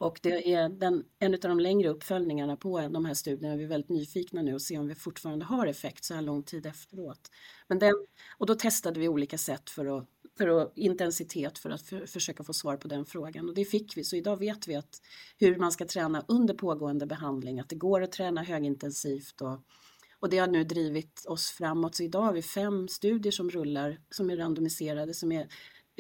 och 0.01 0.21
det 0.23 0.53
är 0.53 0.69
den, 0.69 1.05
en 1.19 1.35
av 1.35 1.41
de 1.41 1.61
längre 1.61 1.89
uppföljningarna 1.89 2.57
på 2.57 2.81
de 2.81 3.05
här 3.05 3.15
studierna. 3.15 3.57
Vi 3.57 3.65
är 3.65 3.69
väldigt 3.69 3.91
nyfikna 3.91 4.43
nu 4.43 4.55
och 4.55 4.63
se 4.63 4.79
om 4.79 4.89
vi 4.89 4.95
fortfarande 4.95 5.45
har 5.45 5.67
effekt 5.67 6.05
så 6.05 6.15
här 6.15 6.23
lång 6.23 6.43
tid 6.43 6.67
efteråt. 6.67 7.31
Men 7.69 7.79
den, 7.79 7.93
och 8.39 8.47
då 8.47 8.55
testade 8.55 9.01
vi 9.01 9.09
olika 9.09 9.39
sätt 9.39 9.71
för 9.71 9.99
att 9.99 10.09
för 10.41 10.63
att, 10.63 10.73
intensitet 10.77 11.59
för 11.59 11.71
att 11.71 11.83
för, 11.83 12.07
försöka 12.07 12.45
få 12.45 12.53
svar 12.53 12.77
på 12.77 12.89
den 12.89 13.07
frågan 13.07 13.49
och 13.49 13.55
det 13.55 13.65
fick 13.65 13.97
vi. 13.97 14.05
Så 14.05 14.17
idag 14.17 14.37
vet 14.37 14.69
vi 14.69 14.75
att 14.75 15.03
hur 15.39 15.57
man 15.57 15.73
ska 15.73 15.85
träna 15.87 16.25
under 16.29 16.55
pågående 16.55 17.07
behandling, 17.07 17.61
att 17.61 17.69
det 17.69 17.77
går 17.77 18.03
att 18.03 18.13
träna 18.13 18.43
högintensivt 18.43 19.41
och, 19.41 19.61
och 20.21 20.31
det 20.31 20.39
har 20.39 20.47
nu 20.47 20.65
drivit 20.65 21.25
oss 21.27 21.51
framåt. 21.51 21.95
Så 21.95 22.03
idag 22.03 22.23
har 22.23 22.33
vi 22.33 22.43
fem 22.43 22.89
studier 22.89 23.33
som 23.33 23.51
rullar 23.51 23.99
som 24.11 24.31
är 24.31 24.37
randomiserade 24.37 25.15
som 25.15 25.33
är 25.33 25.49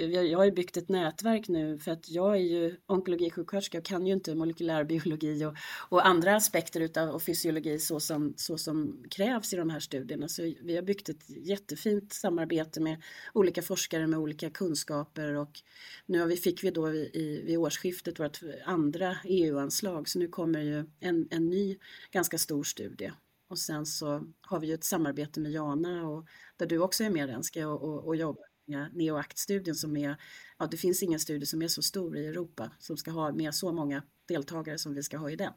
jag 0.06 0.38
har 0.38 0.44
ju 0.44 0.50
byggt 0.50 0.76
ett 0.76 0.88
nätverk 0.88 1.48
nu 1.48 1.78
för 1.78 1.90
att 1.90 2.10
jag 2.10 2.36
är 2.36 2.40
ju 2.40 2.76
onkologisjuksköterska 2.86 3.78
och 3.78 3.84
kan 3.84 4.06
ju 4.06 4.12
inte 4.12 4.34
molekylärbiologi 4.34 5.44
och, 5.44 5.54
och 5.88 6.06
andra 6.06 6.36
aspekter 6.36 6.80
utav 6.80 7.08
och 7.08 7.22
fysiologi 7.22 7.78
så 7.78 8.00
som, 8.00 8.34
så 8.36 8.58
som 8.58 9.04
krävs 9.10 9.52
i 9.52 9.56
de 9.56 9.70
här 9.70 9.80
studierna. 9.80 10.28
Så 10.28 10.42
vi 10.62 10.76
har 10.76 10.82
byggt 10.82 11.08
ett 11.08 11.24
jättefint 11.28 12.12
samarbete 12.12 12.80
med 12.80 13.02
olika 13.32 13.62
forskare 13.62 14.06
med 14.06 14.18
olika 14.18 14.50
kunskaper 14.50 15.34
och 15.34 15.60
nu 16.06 16.20
har 16.20 16.26
vi, 16.26 16.36
fick 16.36 16.64
vi 16.64 16.70
då 16.70 16.92
i, 16.94 17.42
vid 17.46 17.58
årsskiftet 17.58 18.20
vårt 18.20 18.40
andra 18.64 19.16
EU-anslag 19.24 20.08
så 20.08 20.18
nu 20.18 20.28
kommer 20.28 20.60
ju 20.60 20.84
en, 21.00 21.28
en 21.30 21.46
ny 21.50 21.78
ganska 22.10 22.38
stor 22.38 22.64
studie. 22.64 23.12
Och 23.48 23.58
sen 23.58 23.86
så 23.86 24.22
har 24.40 24.60
vi 24.60 24.66
ju 24.66 24.74
ett 24.74 24.84
samarbete 24.84 25.40
med 25.40 25.52
Jana 25.52 26.08
och 26.08 26.26
där 26.56 26.66
du 26.66 26.78
också 26.78 27.04
är 27.04 27.10
med 27.10 27.28
Renske 27.28 27.64
och, 27.64 27.82
och, 27.82 28.06
och 28.06 28.16
jobbar 28.16 28.49
NeoAct-studien 28.78 29.74
som 29.74 29.96
är, 29.96 30.16
ja 30.58 30.66
det 30.66 30.76
finns 30.76 31.02
ingen 31.02 31.20
studie 31.20 31.46
som 31.46 31.62
är 31.62 31.68
så 31.68 31.82
stor 31.82 32.16
i 32.16 32.26
Europa 32.26 32.70
som 32.78 32.96
ska 32.96 33.10
ha 33.10 33.32
med 33.32 33.54
så 33.54 33.72
många 33.72 34.02
deltagare 34.28 34.78
som 34.78 34.94
vi 34.94 35.02
ska 35.02 35.18
ha 35.18 35.30
i 35.30 35.36
den. 35.36 35.52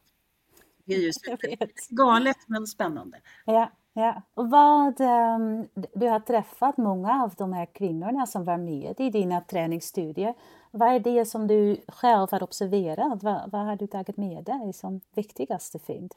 Det 0.85 0.93
är 0.93 0.99
ju 0.99 1.11
galet 1.89 2.37
men 2.47 2.67
spännande. 2.67 3.21
Ja, 3.45 3.71
ja. 3.93 4.21
Och 4.33 4.49
vad, 4.49 5.01
um, 5.01 5.67
du 5.93 6.07
har 6.07 6.19
träffat 6.19 6.77
många 6.77 7.23
av 7.23 7.33
de 7.37 7.53
här 7.53 7.65
kvinnorna 7.65 8.25
som 8.25 8.43
var 8.43 8.57
med 8.57 8.99
i 8.99 9.09
dina 9.09 9.41
träningsstudier. 9.41 10.33
Vad 10.71 10.95
är 10.95 10.99
det 10.99 11.25
som 11.25 11.47
du 11.47 11.77
själv 11.87 12.27
har 12.31 12.43
observerat? 12.43 13.23
Vad, 13.23 13.51
vad 13.51 13.65
har 13.65 13.75
du 13.75 13.87
tagit 13.87 14.17
med 14.17 14.43
dig 14.43 14.73
som 14.73 15.01
viktigaste 15.15 15.79
fynd? 15.79 16.13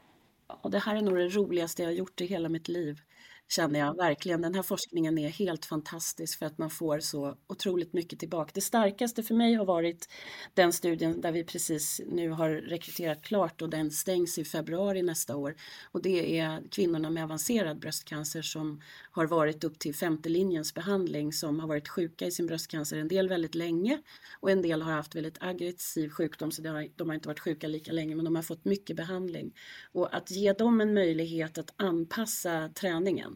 Ja, 0.48 0.68
det 0.68 0.78
här 0.78 0.96
är 0.96 1.02
nog 1.02 1.16
det 1.16 1.28
roligaste 1.28 1.82
jag 1.82 1.88
har 1.88 1.94
gjort 1.94 2.20
i 2.20 2.26
hela 2.26 2.48
mitt 2.48 2.68
liv 2.68 3.00
känner 3.48 3.80
jag 3.80 3.96
verkligen. 3.96 4.42
Den 4.42 4.54
här 4.54 4.62
forskningen 4.62 5.18
är 5.18 5.28
helt 5.28 5.64
fantastisk 5.64 6.38
för 6.38 6.46
att 6.46 6.58
man 6.58 6.70
får 6.70 7.00
så 7.00 7.36
otroligt 7.46 7.92
mycket 7.92 8.18
tillbaka. 8.18 8.50
Det 8.54 8.60
starkaste 8.60 9.22
för 9.22 9.34
mig 9.34 9.54
har 9.54 9.64
varit 9.64 10.08
den 10.54 10.72
studien 10.72 11.20
där 11.20 11.32
vi 11.32 11.44
precis 11.44 12.00
nu 12.06 12.30
har 12.30 12.50
rekryterat 12.50 13.22
klart 13.22 13.62
och 13.62 13.70
den 13.70 13.90
stängs 13.90 14.38
i 14.38 14.44
februari 14.44 15.02
nästa 15.02 15.36
år. 15.36 15.56
Och 15.92 16.02
det 16.02 16.38
är 16.38 16.62
kvinnorna 16.70 17.10
med 17.10 17.24
avancerad 17.24 17.78
bröstcancer 17.78 18.42
som 18.42 18.82
har 19.10 19.26
varit 19.26 19.64
upp 19.64 19.78
till 19.78 19.94
femte 19.94 20.28
linjens 20.28 20.74
behandling 20.74 21.32
som 21.32 21.60
har 21.60 21.68
varit 21.68 21.88
sjuka 21.88 22.26
i 22.26 22.30
sin 22.30 22.46
bröstcancer, 22.46 22.96
en 22.96 23.08
del 23.08 23.28
väldigt 23.28 23.54
länge 23.54 24.02
och 24.40 24.50
en 24.50 24.62
del 24.62 24.82
har 24.82 24.92
haft 24.92 25.14
väldigt 25.14 25.38
aggressiv 25.40 26.08
sjukdom 26.08 26.52
så 26.52 26.68
har, 26.68 26.88
de 26.96 27.08
har 27.08 27.14
inte 27.14 27.28
varit 27.28 27.40
sjuka 27.40 27.68
lika 27.68 27.92
länge 27.92 28.16
men 28.16 28.24
de 28.24 28.36
har 28.36 28.42
fått 28.42 28.64
mycket 28.64 28.96
behandling. 28.96 29.54
Och 29.92 30.16
att 30.16 30.30
ge 30.30 30.52
dem 30.52 30.80
en 30.80 30.94
möjlighet 30.94 31.58
att 31.58 31.74
anpassa 31.76 32.68
träningen 32.74 33.35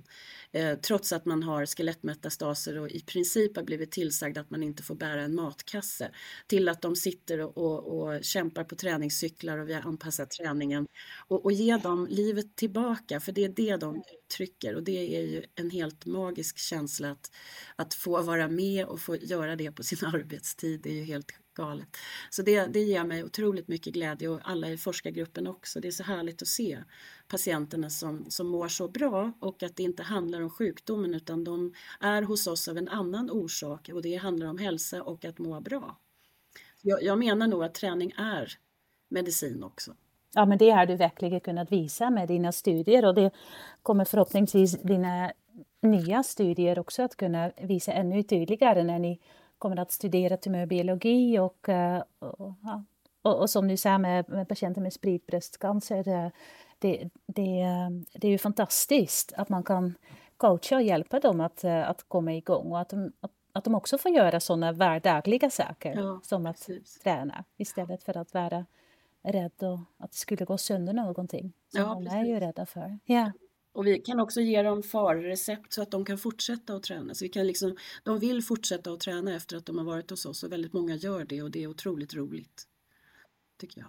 Eh, 0.52 0.78
trots 0.78 1.12
att 1.12 1.24
man 1.24 1.42
har 1.42 1.66
skelettmetastaser 1.66 2.78
och 2.78 2.90
i 2.90 3.00
princip 3.00 3.56
har 3.56 3.62
blivit 3.62 3.90
tillsagd 3.90 4.38
att 4.38 4.50
man 4.50 4.62
inte 4.62 4.82
får 4.82 4.94
bära 4.94 5.22
en 5.22 5.34
matkasse. 5.34 6.10
Till 6.46 6.68
att 6.68 6.82
de 6.82 6.96
sitter 6.96 7.40
och, 7.40 7.58
och, 7.58 7.98
och 7.98 8.24
kämpar 8.24 8.64
på 8.64 8.74
träningscyklar 8.74 9.58
och 9.58 9.68
vi 9.68 9.74
har 9.74 9.82
anpassat 9.82 10.30
träningen. 10.30 10.86
Och, 11.28 11.44
och 11.44 11.52
ge 11.52 11.76
dem 11.76 12.06
livet 12.10 12.56
tillbaka, 12.56 13.20
för 13.20 13.32
det 13.32 13.44
är 13.44 13.48
det 13.48 13.76
de 13.76 14.02
uttrycker 14.24 14.74
och 14.74 14.82
det 14.82 15.16
är 15.16 15.26
ju 15.26 15.44
en 15.54 15.70
helt 15.70 16.06
magisk 16.06 16.58
känsla 16.58 17.10
att, 17.10 17.30
att 17.76 17.94
få 17.94 18.22
vara 18.22 18.48
med 18.48 18.86
och 18.86 19.00
få 19.00 19.16
göra 19.16 19.56
det 19.56 19.72
på 19.72 19.82
sin 19.82 20.08
arbetstid. 20.14 20.80
Det 20.82 20.90
är 20.90 20.94
ju 20.94 21.04
helt 21.04 21.32
galet. 21.60 21.96
Så 22.30 22.42
det, 22.42 22.66
det 22.66 22.80
ger 22.80 23.04
mig 23.04 23.24
otroligt 23.24 23.68
mycket 23.68 23.94
glädje 23.94 24.28
och 24.28 24.40
alla 24.44 24.68
i 24.68 24.76
forskargruppen 24.76 25.46
också. 25.46 25.80
Det 25.80 25.88
är 25.88 25.92
så 25.92 26.02
härligt 26.02 26.42
att 26.42 26.48
se 26.48 26.78
patienterna 27.28 27.90
som, 27.90 28.30
som 28.30 28.48
mår 28.48 28.68
så 28.68 28.88
bra 28.88 29.32
och 29.40 29.62
att 29.62 29.76
det 29.76 29.82
inte 29.82 30.02
handlar 30.02 30.40
om 30.40 30.50
sjukdomen 30.50 31.14
utan 31.14 31.44
de 31.44 31.74
är 32.00 32.22
hos 32.22 32.46
oss 32.46 32.68
av 32.68 32.78
en 32.78 32.88
annan 32.88 33.30
orsak 33.30 33.88
och 33.94 34.02
det 34.02 34.16
handlar 34.16 34.46
om 34.46 34.58
hälsa 34.58 35.02
och 35.02 35.24
att 35.24 35.38
må 35.38 35.60
bra. 35.60 35.96
Jag, 36.82 37.02
jag 37.02 37.18
menar 37.18 37.46
nog 37.46 37.64
att 37.64 37.74
träning 37.74 38.12
är 38.16 38.52
medicin 39.08 39.62
också. 39.62 39.94
Ja, 40.34 40.46
men 40.46 40.58
det 40.58 40.70
har 40.70 40.86
du 40.86 40.96
verkligen 40.96 41.40
kunnat 41.40 41.72
visa 41.72 42.10
med 42.10 42.28
dina 42.28 42.52
studier 42.52 43.04
och 43.04 43.14
det 43.14 43.30
kommer 43.82 44.04
förhoppningsvis 44.04 44.82
dina 44.82 45.32
nya 45.82 46.22
studier 46.22 46.78
också 46.78 47.02
att 47.02 47.16
kunna 47.16 47.52
visa 47.62 47.92
ännu 47.92 48.22
tydligare 48.22 48.84
när 48.84 48.98
ni 48.98 49.20
kommer 49.60 49.76
att 49.78 49.92
studera 49.92 50.36
tumörbiologi 50.36 51.38
och, 51.38 51.68
eh, 51.68 52.02
och, 52.18 52.54
och, 53.22 53.40
och 53.40 53.50
som 53.50 53.68
du 53.68 53.76
sa 53.76 53.98
med, 53.98 54.28
med 54.28 54.48
patienter 54.48 54.80
med 54.80 54.92
spridbröstcancer, 54.92 56.08
eh, 56.08 56.30
det, 56.78 57.10
det, 57.26 57.64
det 58.12 58.26
är 58.26 58.30
ju 58.30 58.38
fantastiskt 58.38 59.32
att 59.36 59.48
man 59.48 59.62
kan 59.62 59.94
coacha 60.36 60.76
och 60.76 60.82
hjälpa 60.82 61.20
dem 61.20 61.40
att, 61.40 61.64
att 61.64 62.04
komma 62.08 62.34
igång 62.34 62.72
och 62.72 62.80
att 62.80 62.88
de, 62.88 63.12
att, 63.20 63.30
att 63.52 63.64
de 63.64 63.74
också 63.74 63.98
får 63.98 64.10
göra 64.10 64.40
sådana 64.40 64.72
vardagliga 64.72 65.50
saker 65.50 65.94
Ja, 65.96 66.20
som 66.22 66.46
att 66.46 66.56
precis. 66.56 66.98
träna 66.98 67.44
istället 67.56 68.02
för 68.02 68.16
att 68.16 68.34
vara 68.34 68.66
rädd 69.22 69.62
och 69.62 69.78
att 70.04 70.10
det 70.10 70.16
skulle 70.16 70.44
gå 70.44 70.58
sönder 70.58 70.92
någonting 70.92 71.52
som 71.68 71.80
Ja, 71.80 71.94
de 71.94 72.06
är 72.06 72.24
ju 72.24 72.40
rädda 72.40 72.66
för. 72.66 72.98
Ja. 73.04 73.32
Och 73.72 73.86
vi 73.86 73.98
kan 73.98 74.20
också 74.20 74.40
ge 74.40 74.62
dem 74.62 74.82
farrecept 74.82 75.72
så 75.72 75.82
att 75.82 75.90
de 75.90 76.04
kan 76.04 76.18
fortsätta 76.18 76.74
att 76.74 76.82
träna. 76.82 77.14
Så 77.14 77.24
vi 77.24 77.28
kan 77.28 77.46
liksom, 77.46 77.76
de 78.04 78.18
vill 78.18 78.42
fortsätta 78.42 78.92
att 78.92 79.00
träna 79.00 79.34
efter 79.34 79.56
att 79.56 79.66
de 79.66 79.78
har 79.78 79.84
varit 79.84 80.10
hos 80.10 80.26
oss 80.26 80.42
och 80.42 80.52
väldigt 80.52 80.72
många 80.72 80.94
gör 80.94 81.24
det 81.24 81.42
och 81.42 81.50
det 81.50 81.62
är 81.62 81.66
otroligt 81.66 82.14
roligt. 82.14 82.66
Tycker 83.58 83.80
jag. 83.80 83.88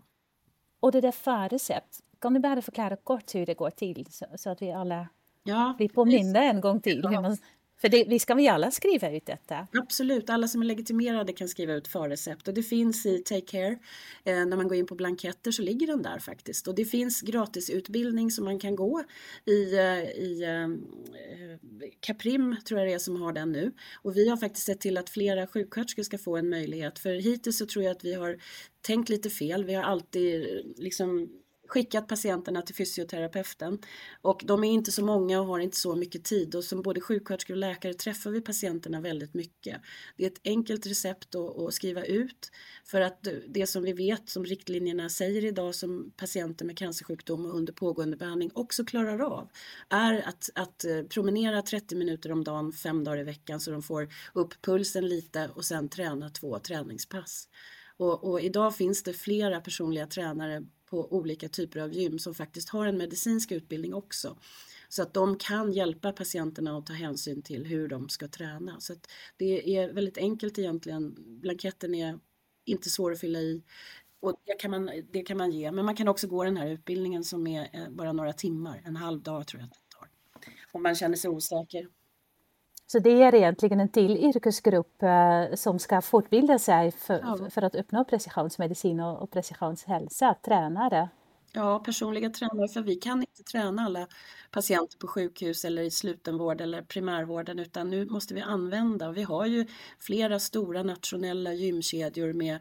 Och 0.79 0.91
det 0.91 1.01
där 1.01 1.11
farrecept, 1.11 1.99
kan 2.19 2.33
du 2.33 2.39
bara 2.39 2.61
förklara 2.61 2.95
kort 2.95 3.35
hur 3.35 3.45
det 3.45 3.53
går 3.53 3.69
till 3.69 4.07
så, 4.11 4.25
så 4.35 4.49
att 4.49 4.61
vi 4.61 4.71
alla 4.71 5.07
Ja, 5.43 5.73
blir 5.77 5.89
påminda 5.89 6.43
en 6.43 6.61
gång 6.61 6.81
till? 6.81 7.01
Hur 7.07 7.13
Ja. 7.13 7.21
man, 7.21 7.37
för 7.81 7.89
det, 7.89 8.05
vi 8.07 8.19
ska 8.19 8.33
vi 8.33 8.47
alla 8.47 8.71
skriva 8.71 9.11
ut 9.11 9.25
detta? 9.25 9.67
Absolut, 9.73 10.29
alla 10.29 10.47
som 10.47 10.61
är 10.61 10.65
legitimerade 10.65 11.33
kan 11.33 11.47
skriva 11.47 11.73
ut 11.73 11.87
förrecept 11.87 12.47
och 12.47 12.53
det 12.53 12.63
finns 12.63 13.05
i 13.05 13.17
Take 13.17 13.41
Care. 13.41 13.79
Eh, 14.23 14.45
när 14.45 14.57
man 14.57 14.67
går 14.67 14.77
in 14.77 14.85
på 14.85 14.95
blanketter 14.95 15.51
så 15.51 15.61
ligger 15.61 15.87
den 15.87 16.01
där 16.01 16.19
faktiskt 16.19 16.67
och 16.67 16.75
det 16.75 16.85
finns 16.85 17.21
gratisutbildning 17.21 18.31
som 18.31 18.45
man 18.45 18.59
kan 18.59 18.75
gå 18.75 19.03
i, 19.45 19.77
eh, 19.77 20.03
i 20.03 20.43
eh, 20.43 20.67
Caprim 21.99 22.55
tror 22.65 22.79
jag 22.79 22.89
det 22.89 22.93
är 22.93 22.99
som 22.99 23.21
har 23.21 23.33
den 23.33 23.51
nu 23.51 23.71
och 24.03 24.17
vi 24.17 24.29
har 24.29 24.37
faktiskt 24.37 24.65
sett 24.65 24.79
till 24.79 24.97
att 24.97 25.09
flera 25.09 25.47
sjuksköterskor 25.47 26.03
ska 26.03 26.17
få 26.17 26.37
en 26.37 26.49
möjlighet 26.49 26.99
för 26.99 27.13
hittills 27.13 27.57
så 27.57 27.65
tror 27.65 27.83
jag 27.83 27.91
att 27.91 28.05
vi 28.05 28.13
har 28.13 28.37
tänkt 28.81 29.09
lite 29.09 29.29
fel. 29.29 29.65
Vi 29.65 29.73
har 29.73 29.83
alltid 29.83 30.41
eh, 30.41 30.47
liksom 30.77 31.29
skickat 31.71 32.07
patienterna 32.07 32.62
till 32.62 32.75
fysioterapeuten 32.75 33.79
och 34.21 34.41
de 34.45 34.63
är 34.63 34.71
inte 34.71 34.91
så 34.91 35.05
många 35.05 35.39
och 35.39 35.45
har 35.45 35.60
inte 35.60 35.77
så 35.77 35.95
mycket 35.95 36.23
tid 36.23 36.55
och 36.55 36.63
som 36.63 36.81
både 36.81 37.01
sjuksköterskor 37.01 37.53
och 37.53 37.60
läkare 37.60 37.93
träffar 37.93 38.31
vi 38.31 38.41
patienterna 38.41 39.01
väldigt 39.01 39.34
mycket. 39.34 39.81
Det 40.17 40.23
är 40.23 40.27
ett 40.27 40.41
enkelt 40.43 40.88
recept 40.88 41.36
att, 41.36 41.60
att 41.60 41.73
skriva 41.73 42.05
ut 42.05 42.51
för 42.86 43.01
att 43.01 43.27
det 43.47 43.67
som 43.67 43.84
vi 43.84 43.93
vet 43.93 44.29
som 44.29 44.45
riktlinjerna 44.45 45.10
säger 45.10 45.45
idag 45.45 45.75
som 45.75 46.12
patienter 46.17 46.65
med 46.65 46.77
cancersjukdom 46.77 47.45
och 47.45 47.55
under 47.55 47.73
pågående 47.73 48.17
behandling 48.17 48.51
också 48.53 48.86
klarar 48.86 49.19
av 49.19 49.49
är 49.89 50.27
att, 50.27 50.49
att 50.55 50.86
eh, 50.86 51.03
promenera 51.03 51.62
30 51.62 51.95
minuter 51.95 52.31
om 52.31 52.43
dagen 52.43 52.71
fem 52.71 53.03
dagar 53.03 53.19
i 53.19 53.23
veckan 53.23 53.60
så 53.60 53.71
de 53.71 53.81
får 53.81 54.10
upp 54.34 54.62
pulsen 54.62 55.07
lite 55.07 55.49
och 55.55 55.65
sen 55.65 55.89
träna 55.89 56.29
två 56.29 56.60
träningspass. 56.60 57.47
Och, 57.97 58.23
och 58.23 58.41
idag 58.41 58.75
finns 58.75 59.03
det 59.03 59.13
flera 59.13 59.62
personliga 59.62 60.07
tränare 60.07 60.63
på 60.91 61.13
olika 61.13 61.49
typer 61.49 61.80
av 61.80 61.93
gym 61.93 62.19
som 62.19 62.34
faktiskt 62.34 62.69
har 62.69 62.86
en 62.86 62.97
medicinsk 62.97 63.51
utbildning 63.51 63.93
också. 63.93 64.38
Så 64.89 65.01
att 65.01 65.13
de 65.13 65.38
kan 65.38 65.71
hjälpa 65.71 66.12
patienterna 66.12 66.77
att 66.77 66.86
ta 66.86 66.93
hänsyn 66.93 67.41
till 67.41 67.65
hur 67.65 67.88
de 67.88 68.10
ska 68.10 68.27
träna. 68.27 68.80
Så 68.80 68.93
att 68.93 69.08
det 69.38 69.77
är 69.77 69.93
väldigt 69.93 70.17
enkelt 70.17 70.60
egentligen. 70.60 71.15
Blanketten 71.41 71.95
är 71.95 72.19
inte 72.65 72.89
svår 72.89 73.12
att 73.12 73.19
fylla 73.19 73.39
i 73.39 73.63
och 74.19 74.41
det 74.45 74.54
kan, 74.54 74.71
man, 74.71 74.91
det 75.12 75.21
kan 75.21 75.38
man 75.38 75.51
ge. 75.51 75.71
Men 75.71 75.86
man 75.86 75.95
kan 75.95 76.08
också 76.08 76.27
gå 76.27 76.43
den 76.43 76.58
här 76.58 76.67
utbildningen 76.67 77.23
som 77.23 77.47
är 77.47 77.69
eh, 77.73 77.89
bara 77.89 78.13
några 78.13 78.34
timmar, 78.34 78.82
en 78.86 78.95
halv 78.95 79.21
dag 79.21 79.47
tror 79.47 79.62
jag 79.62 79.67
att 79.67 79.73
det 79.73 79.97
tar. 79.97 80.08
Om 80.71 80.84
man 80.84 80.95
känner 80.95 81.15
sig 81.15 81.30
osäker. 81.30 81.88
Så 82.91 82.99
det 82.99 83.23
är 83.23 83.36
egentligen 83.36 83.80
en 83.80 83.89
till 83.89 84.17
yrkesgrupp 84.17 85.04
eh, 85.04 85.56
som 85.56 85.80
ska 85.80 86.01
fortbilda 86.01 86.60
sig 86.60 86.91
för, 86.91 87.19
Ja. 87.23 87.49
för 87.49 87.62
att 87.62 87.75
uppnå 87.75 88.04
precisionsmedicin 88.06 88.99
och, 88.99 89.21
och 89.21 89.32
precisionshälsa, 89.32 90.36
tränare. 90.45 91.10
Ja, 91.54 91.80
personliga 91.80 92.30
tränare, 92.30 92.67
för 92.67 92.82
vi 92.82 92.95
kan 92.95 93.19
inte 93.19 93.43
träna 93.43 93.82
alla 93.82 94.08
patienter 94.51 94.97
på 94.97 95.08
sjukhus 95.08 95.65
eller 95.65 95.82
i 95.82 95.91
slutenvård 95.91 96.62
eller 96.62 96.82
primärvården 96.82 97.60
utan 97.60 97.89
nu 97.89 98.06
måste 98.06 98.34
vi 98.34 98.41
använda, 98.41 99.12
vi 99.12 99.23
har 99.23 99.45
ju 99.45 99.67
flera 99.99 100.39
stora 100.39 100.84
nationella 100.84 101.54
gymkedjor 101.54 102.34
med 102.34 102.60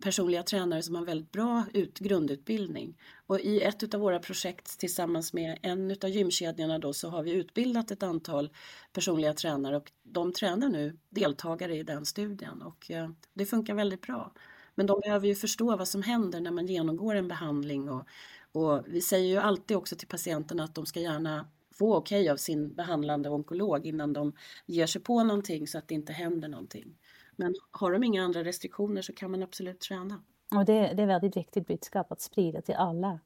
personliga 0.00 0.42
tränare 0.42 0.82
som 0.82 0.94
har 0.94 1.04
väldigt 1.04 1.32
bra 1.32 1.64
ut, 1.74 1.98
grundutbildning. 1.98 2.98
Och 3.26 3.40
i 3.40 3.60
ett 3.60 3.94
av 3.94 4.00
våra 4.00 4.18
projekt 4.18 4.78
tillsammans 4.78 5.32
med 5.32 5.58
en 5.62 5.90
av 5.90 6.10
gymkedjorna 6.10 6.78
då 6.78 6.92
så 6.92 7.08
har 7.08 7.22
vi 7.22 7.32
utbildat 7.32 7.90
ett 7.90 8.02
antal 8.02 8.50
personliga 8.92 9.34
tränare 9.34 9.76
och 9.76 9.92
de 10.02 10.32
tränar 10.32 10.68
nu 10.68 10.96
deltagare 11.10 11.76
i 11.76 11.82
den 11.82 12.06
studien 12.06 12.62
och 12.62 12.90
eh, 12.90 13.10
det 13.34 13.46
funkar 13.46 13.74
väldigt 13.74 14.00
bra. 14.00 14.32
Men 14.74 14.86
de 14.86 15.00
behöver 15.00 15.28
ju 15.28 15.34
förstå 15.34 15.76
vad 15.76 15.88
som 15.88 16.02
händer 16.02 16.40
när 16.40 16.50
man 16.50 16.66
genomgår 16.66 17.14
en 17.14 17.28
behandling 17.28 17.90
och, 17.90 18.06
och 18.52 18.84
vi 18.86 19.00
säger 19.00 19.28
ju 19.28 19.36
alltid 19.36 19.76
också 19.76 19.96
till 19.96 20.08
patienterna 20.08 20.64
att 20.64 20.74
de 20.74 20.86
ska 20.86 21.00
gärna 21.00 21.46
få 21.72 21.96
okej 21.96 22.20
okay 22.20 22.32
av 22.32 22.36
sin 22.36 22.74
behandlande 22.74 23.28
onkolog 23.28 23.86
innan 23.86 24.12
de 24.12 24.32
ger 24.66 24.86
sig 24.86 25.02
på 25.02 25.24
någonting 25.24 25.66
så 25.66 25.78
att 25.78 25.88
det 25.88 25.94
inte 25.94 26.12
händer 26.12 26.48
någonting. 26.48 26.98
Men 27.42 27.54
har 27.70 27.92
de 27.92 28.04
inga 28.04 28.24
andra 28.24 28.44
restriktioner 28.44 29.02
så 29.02 29.12
kan 29.12 29.30
man 29.30 29.42
absolut 29.42 29.80
träna. 29.80 30.22
Och 30.54 30.64
det, 30.64 30.92
det 30.94 31.02
är 31.02 31.06
väldigt 31.06 31.36
viktigt 31.36 31.66
budskap 31.66 32.12
att 32.12 32.20
sprida 32.20 32.62
till 32.62 32.74
alla. 32.74 33.20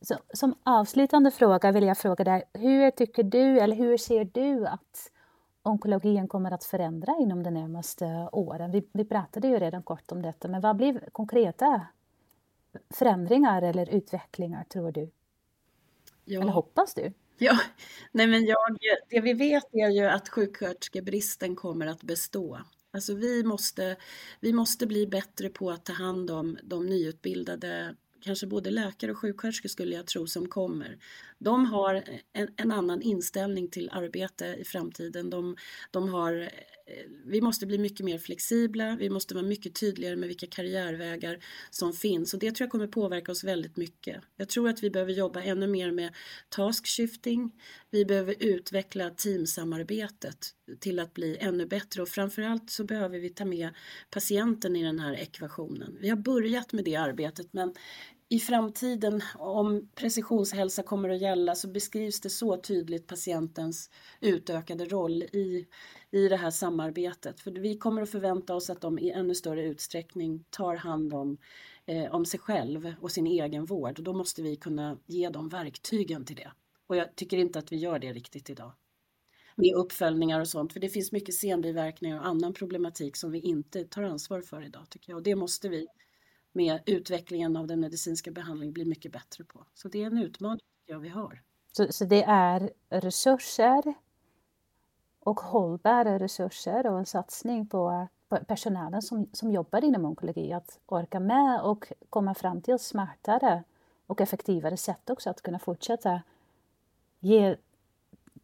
Så, 0.00 0.14
som 0.32 0.54
avslutande 0.62 1.30
fråga 1.30 1.72
vill 1.72 1.84
jag 1.84 1.98
fråga 1.98 2.24
dig, 2.24 2.42
hur 2.52 2.90
tycker 2.90 3.22
du, 3.22 3.60
eller 3.60 3.76
hur 3.76 3.96
ser 3.96 4.24
du 4.24 4.66
att 4.66 5.12
onkologin 5.62 6.28
kommer 6.28 6.50
att 6.50 6.64
förändra 6.64 7.16
inom 7.20 7.42
de 7.42 7.50
närmaste 7.50 8.28
åren? 8.32 8.70
Vi, 8.72 8.88
vi 8.92 9.04
pratade 9.04 9.48
ju 9.48 9.58
redan 9.58 9.82
kort 9.82 10.12
om 10.12 10.22
detta, 10.22 10.48
men 10.48 10.60
vad 10.60 10.76
blir 10.76 11.08
konkreta 11.12 11.86
förändringar 12.90 13.62
eller 13.62 13.90
utvecklingar 13.90 14.64
tror 14.64 14.92
du? 14.92 15.10
Ja. 16.24 16.40
Eller 16.40 16.52
hoppas 16.52 16.94
du? 16.94 17.12
Ja, 17.38 17.58
nej 18.12 18.26
men 18.26 18.44
jag, 18.44 18.58
det 19.08 19.20
vi 19.20 19.32
vet 19.32 19.74
är 19.74 19.88
ju 19.88 20.04
att 20.04 20.28
sjuksköterskebristen 20.28 21.56
kommer 21.56 21.86
att 21.86 22.02
bestå. 22.02 22.58
Alltså 22.96 23.14
vi 23.14 23.44
måste, 23.44 23.96
vi 24.40 24.52
måste 24.52 24.86
bli 24.86 25.06
bättre 25.06 25.48
på 25.48 25.70
att 25.70 25.84
ta 25.84 25.92
hand 25.92 26.30
om 26.30 26.58
de 26.62 26.86
nyutbildade, 26.86 27.96
kanske 28.26 28.46
både 28.46 28.70
läkare 28.70 29.10
och 29.10 29.18
sjuksköterskor 29.18 29.68
skulle 29.68 29.96
jag 29.96 30.06
tro 30.06 30.26
som 30.26 30.48
kommer. 30.48 30.98
De 31.38 31.66
har 31.66 32.04
en, 32.32 32.48
en 32.56 32.72
annan 32.72 33.02
inställning 33.02 33.68
till 33.68 33.90
arbete 33.92 34.56
i 34.60 34.64
framtiden. 34.64 35.30
De, 35.30 35.56
de 35.90 36.08
har, 36.08 36.40
eh, 36.40 36.48
vi 37.24 37.40
måste 37.40 37.66
bli 37.66 37.78
mycket 37.78 38.06
mer 38.06 38.18
flexibla, 38.18 38.96
vi 38.96 39.10
måste 39.10 39.34
vara 39.34 39.44
mycket 39.44 39.74
tydligare 39.74 40.16
med 40.16 40.28
vilka 40.28 40.46
karriärvägar 40.46 41.44
som 41.70 41.92
finns 41.92 42.34
och 42.34 42.40
det 42.40 42.50
tror 42.52 42.64
jag 42.64 42.70
kommer 42.70 42.86
påverka 42.86 43.32
oss 43.32 43.44
väldigt 43.44 43.76
mycket. 43.76 44.22
Jag 44.36 44.48
tror 44.48 44.68
att 44.68 44.82
vi 44.82 44.90
behöver 44.90 45.12
jobba 45.12 45.42
ännu 45.42 45.66
mer 45.66 45.90
med 45.90 46.14
task 46.48 46.86
shifting, 46.86 47.52
vi 47.90 48.04
behöver 48.04 48.34
utveckla 48.40 49.10
teamsamarbetet 49.10 50.56
till 50.80 50.98
att 50.98 51.14
bli 51.14 51.36
ännu 51.40 51.66
bättre 51.66 52.02
och 52.02 52.08
framförallt 52.08 52.70
så 52.70 52.84
behöver 52.84 53.18
vi 53.18 53.28
ta 53.28 53.44
med 53.44 53.70
patienten 54.10 54.76
i 54.76 54.82
den 54.82 54.98
här 54.98 55.14
ekvationen. 55.14 55.96
Vi 56.00 56.08
har 56.08 56.16
börjat 56.16 56.72
med 56.72 56.84
det 56.84 56.96
arbetet 56.96 57.52
men 57.52 57.74
i 58.28 58.38
framtiden, 58.38 59.20
om 59.38 59.88
precisionshälsa 59.94 60.82
kommer 60.82 61.08
att 61.08 61.20
gälla, 61.20 61.54
så 61.54 61.68
beskrivs 61.68 62.20
det 62.20 62.30
så 62.30 62.56
tydligt 62.56 63.06
patientens 63.06 63.90
utökade 64.20 64.84
roll 64.84 65.22
i, 65.22 65.66
i 66.10 66.28
det 66.28 66.36
här 66.36 66.50
samarbetet. 66.50 67.40
För 67.40 67.50
vi 67.50 67.78
kommer 67.78 68.02
att 68.02 68.10
förvänta 68.10 68.54
oss 68.54 68.70
att 68.70 68.80
de 68.80 68.98
i 68.98 69.10
ännu 69.10 69.34
större 69.34 69.64
utsträckning 69.64 70.44
tar 70.50 70.76
hand 70.76 71.14
om, 71.14 71.38
eh, 71.86 72.14
om 72.14 72.24
sig 72.26 72.40
själv 72.40 72.94
och 73.00 73.10
sin 73.10 73.26
egen 73.26 73.64
vård. 73.64 73.98
Och 73.98 74.04
då 74.04 74.12
måste 74.12 74.42
vi 74.42 74.56
kunna 74.56 74.98
ge 75.06 75.28
dem 75.28 75.48
verktygen 75.48 76.24
till 76.24 76.36
det. 76.36 76.52
Och 76.86 76.96
jag 76.96 77.16
tycker 77.16 77.36
inte 77.36 77.58
att 77.58 77.72
vi 77.72 77.76
gör 77.76 77.98
det 77.98 78.12
riktigt 78.12 78.50
idag. 78.50 78.72
Med 79.56 79.74
uppföljningar 79.74 80.40
och 80.40 80.48
sånt, 80.48 80.72
för 80.72 80.80
det 80.80 80.88
finns 80.88 81.12
mycket 81.12 81.34
senbiverkningar 81.34 82.18
och 82.20 82.26
annan 82.26 82.52
problematik 82.52 83.16
som 83.16 83.30
vi 83.30 83.40
inte 83.40 83.84
tar 83.84 84.02
ansvar 84.02 84.40
för 84.40 84.62
idag 84.66 84.90
tycker 84.90 85.12
jag. 85.12 85.16
Och 85.16 85.22
det 85.22 85.36
måste 85.36 85.68
vi 85.68 85.86
med 86.56 86.80
utvecklingen 86.86 87.56
av 87.56 87.66
den 87.66 87.80
medicinska 87.80 88.30
behandlingen 88.30 88.72
blir 88.72 88.84
mycket 88.84 89.12
bättre 89.12 89.44
på. 89.44 89.66
Så 89.74 89.88
det 89.88 90.02
är 90.02 90.06
en 90.06 90.18
utmaning 90.18 90.60
vi 91.00 91.08
har. 91.08 91.42
Så, 91.72 91.92
så 91.92 92.04
det 92.04 92.22
är 92.22 92.70
resurser 92.88 93.94
och 95.20 95.40
hållbara 95.40 96.18
resurser 96.18 96.86
och 96.86 96.98
en 96.98 97.06
satsning 97.06 97.66
på, 97.66 98.08
på 98.28 98.36
personalen 98.36 99.02
som, 99.02 99.28
som 99.32 99.50
jobbar 99.50 99.84
inom 99.84 100.04
onkologi 100.04 100.52
att 100.52 100.78
orka 100.86 101.20
med 101.20 101.60
och 101.62 101.92
komma 102.10 102.34
fram 102.34 102.62
till 102.62 102.78
smartare 102.78 103.64
och 104.06 104.20
effektivare 104.20 104.76
sätt 104.76 105.10
också 105.10 105.30
att 105.30 105.42
kunna 105.42 105.58
fortsätta 105.58 106.22
ge 107.20 107.56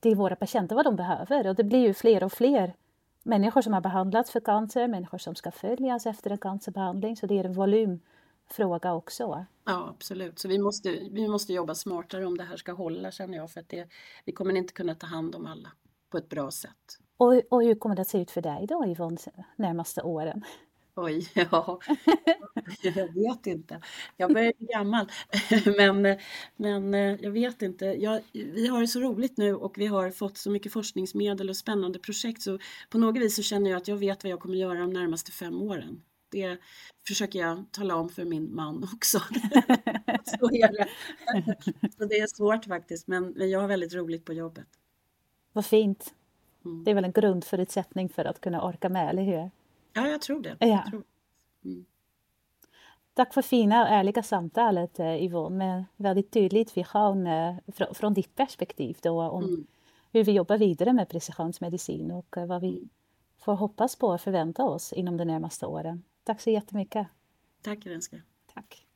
till 0.01 0.17
våra 0.17 0.37
patienter 0.37 0.77
vad 0.77 0.85
de 0.85 0.97
behöver. 0.97 1.47
Och 1.47 1.55
det 1.55 1.65
blir 1.65 1.87
ju 1.87 1.95
fler 1.95 2.25
och 2.25 2.33
fler 2.33 2.75
människor 3.23 3.63
som 3.63 3.73
har 3.73 3.81
behandlats 3.81 4.31
för 4.31 4.41
cancer, 4.41 4.89
människor 4.89 5.19
som 5.19 5.35
ska 5.35 5.51
följas 5.51 6.07
efter 6.07 6.31
en 6.31 6.39
cancerbehandling. 6.39 7.17
Så 7.17 7.27
det 7.27 7.39
är 7.39 7.45
en 7.45 7.53
volymfråga 7.53 8.95
också. 8.95 9.47
Ja, 9.65 9.89
absolut. 9.89 10.39
Så 10.39 10.49
vi 10.49 10.59
måste, 10.59 10.91
vi 11.11 11.29
måste 11.29 11.53
jobba 11.53 11.75
smartare 11.75 12.27
om 12.27 12.39
det 12.39 12.45
här 12.45 12.57
ska 12.57 12.73
hålla 12.73 13.11
känner 13.11 13.39
jag. 13.39 13.51
För 13.51 13.61
att 13.61 13.69
det, 13.69 13.89
vi 14.25 14.33
kommer 14.33 14.55
inte 14.57 14.73
kunna 14.73 14.95
ta 14.95 15.07
hand 15.07 15.35
om 15.35 15.47
alla 15.47 15.69
på 16.11 16.19
ett 16.19 16.29
bra 16.29 16.51
sätt. 16.51 16.99
Och, 17.17 17.43
och 17.51 17.63
hur 17.63 17.75
kommer 17.75 17.97
det 17.97 18.03
att 18.03 18.09
se 18.09 18.19
ut 18.19 18.31
för 18.31 18.43
dig 18.43 18.67
då 18.67 18.87
Yvonne, 18.87 19.19
närmaste 19.57 20.03
åren? 20.03 20.45
Oj, 20.97 21.29
ja. 21.35 21.81
Jag 22.83 23.15
vet 23.15 23.47
inte. 23.47 23.81
Jag 24.17 24.33
börjar 24.33 24.53
bli 24.59 24.67
gammal. 24.67 25.07
Men, 25.79 26.19
men 26.57 26.93
jag 27.21 27.31
vet 27.31 27.63
inte. 27.63 27.87
Jag, 27.87 28.21
vi 28.33 28.67
har 28.67 28.81
det 28.81 28.87
så 28.87 29.01
roligt 29.01 29.37
nu 29.37 29.55
och 29.55 29.79
vi 29.79 29.87
har 29.87 30.11
fått 30.11 30.39
så 30.39 30.51
mycket 30.51 30.73
forskningsmedel 30.73 31.49
och 31.49 31.57
spännande 31.57 31.99
projekt 31.99 32.43
så 32.43 32.59
på 32.91 32.99
något 32.99 33.21
vis 33.23 33.37
så 33.37 33.43
känner 33.43 33.71
jag 33.71 33.77
att 33.77 33.89
jag 33.89 33.97
vet 33.97 34.25
vad 34.25 34.31
jag 34.31 34.41
kommer 34.41 34.55
göra 34.55 34.79
de 34.79 34.93
närmaste 34.93 35.33
fem 35.33 35.63
åren. 35.63 36.03
Det 36.31 36.59
försöker 37.07 37.39
jag 37.39 37.65
tala 37.71 37.97
om 37.97 38.09
för 38.09 38.25
min 38.25 38.55
man 38.55 38.89
också. 38.95 39.19
så, 40.25 40.51
är 40.51 40.73
det. 40.73 40.89
så 41.99 42.05
det 42.05 42.19
är 42.19 42.27
svårt 42.27 42.65
faktiskt 42.65 43.09
men 43.09 43.51
jag 43.51 43.61
har 43.61 43.69
väldigt 43.69 43.95
roligt 43.95 44.25
på 44.25 44.33
jobbet. 44.33 44.67
Vad 45.53 45.67
fint. 45.67 46.15
Mm. 46.65 46.85
Det 46.85 46.91
är 46.91 46.95
väl 46.95 47.05
en 47.05 47.13
grundförutsättning 47.13 48.09
för 48.09 48.25
att 48.25 48.41
kunna 48.41 48.63
orka 48.63 48.89
med, 48.89 49.11
eller 49.11 49.23
hur? 49.23 49.51
Ja, 49.93 50.09
jag 50.09 50.21
tror 50.21 50.43
det. 50.43 50.57
Ja. 50.61 50.85
Tror. 50.91 51.05
Mm. 51.65 51.85
Tack 53.15 53.35
för 53.35 53.43
fina 53.43 53.83
och 53.83 53.89
ärliga 53.89 54.23
samtalet 54.23 54.99
eh, 54.99 55.25
Yvonne 55.25 55.85
väldigt 55.97 56.31
tydligt 56.31 56.77
vision 56.77 57.27
eh, 57.27 57.57
från 57.93 58.15
ditt 58.15 58.35
perspektiv 58.35 58.97
då 59.03 59.23
om 59.23 59.45
mm. 59.45 59.67
hur 60.13 60.25
vi 60.25 60.33
jobbar 60.33 60.59
vidare 60.59 60.93
med 60.93 61.09
precisionsmedicin 61.09 62.11
och 62.11 62.37
eh, 62.37 62.47
vad 62.47 62.61
vi 62.61 62.69
mm. 62.69 62.89
får 63.39 63.55
hoppas 63.55 63.97
på 63.97 64.09
och 64.09 64.21
förvänta 64.21 64.65
oss 64.65 64.93
inom 64.93 65.17
de 65.17 65.25
närmaste 65.25 65.67
åren. 65.67 66.03
Tack 66.25 66.41
så 66.41 66.51
jättemycket. 66.51 67.07
Tack 67.63 67.87
Renska. 67.87 68.17
Tack. 68.55 68.87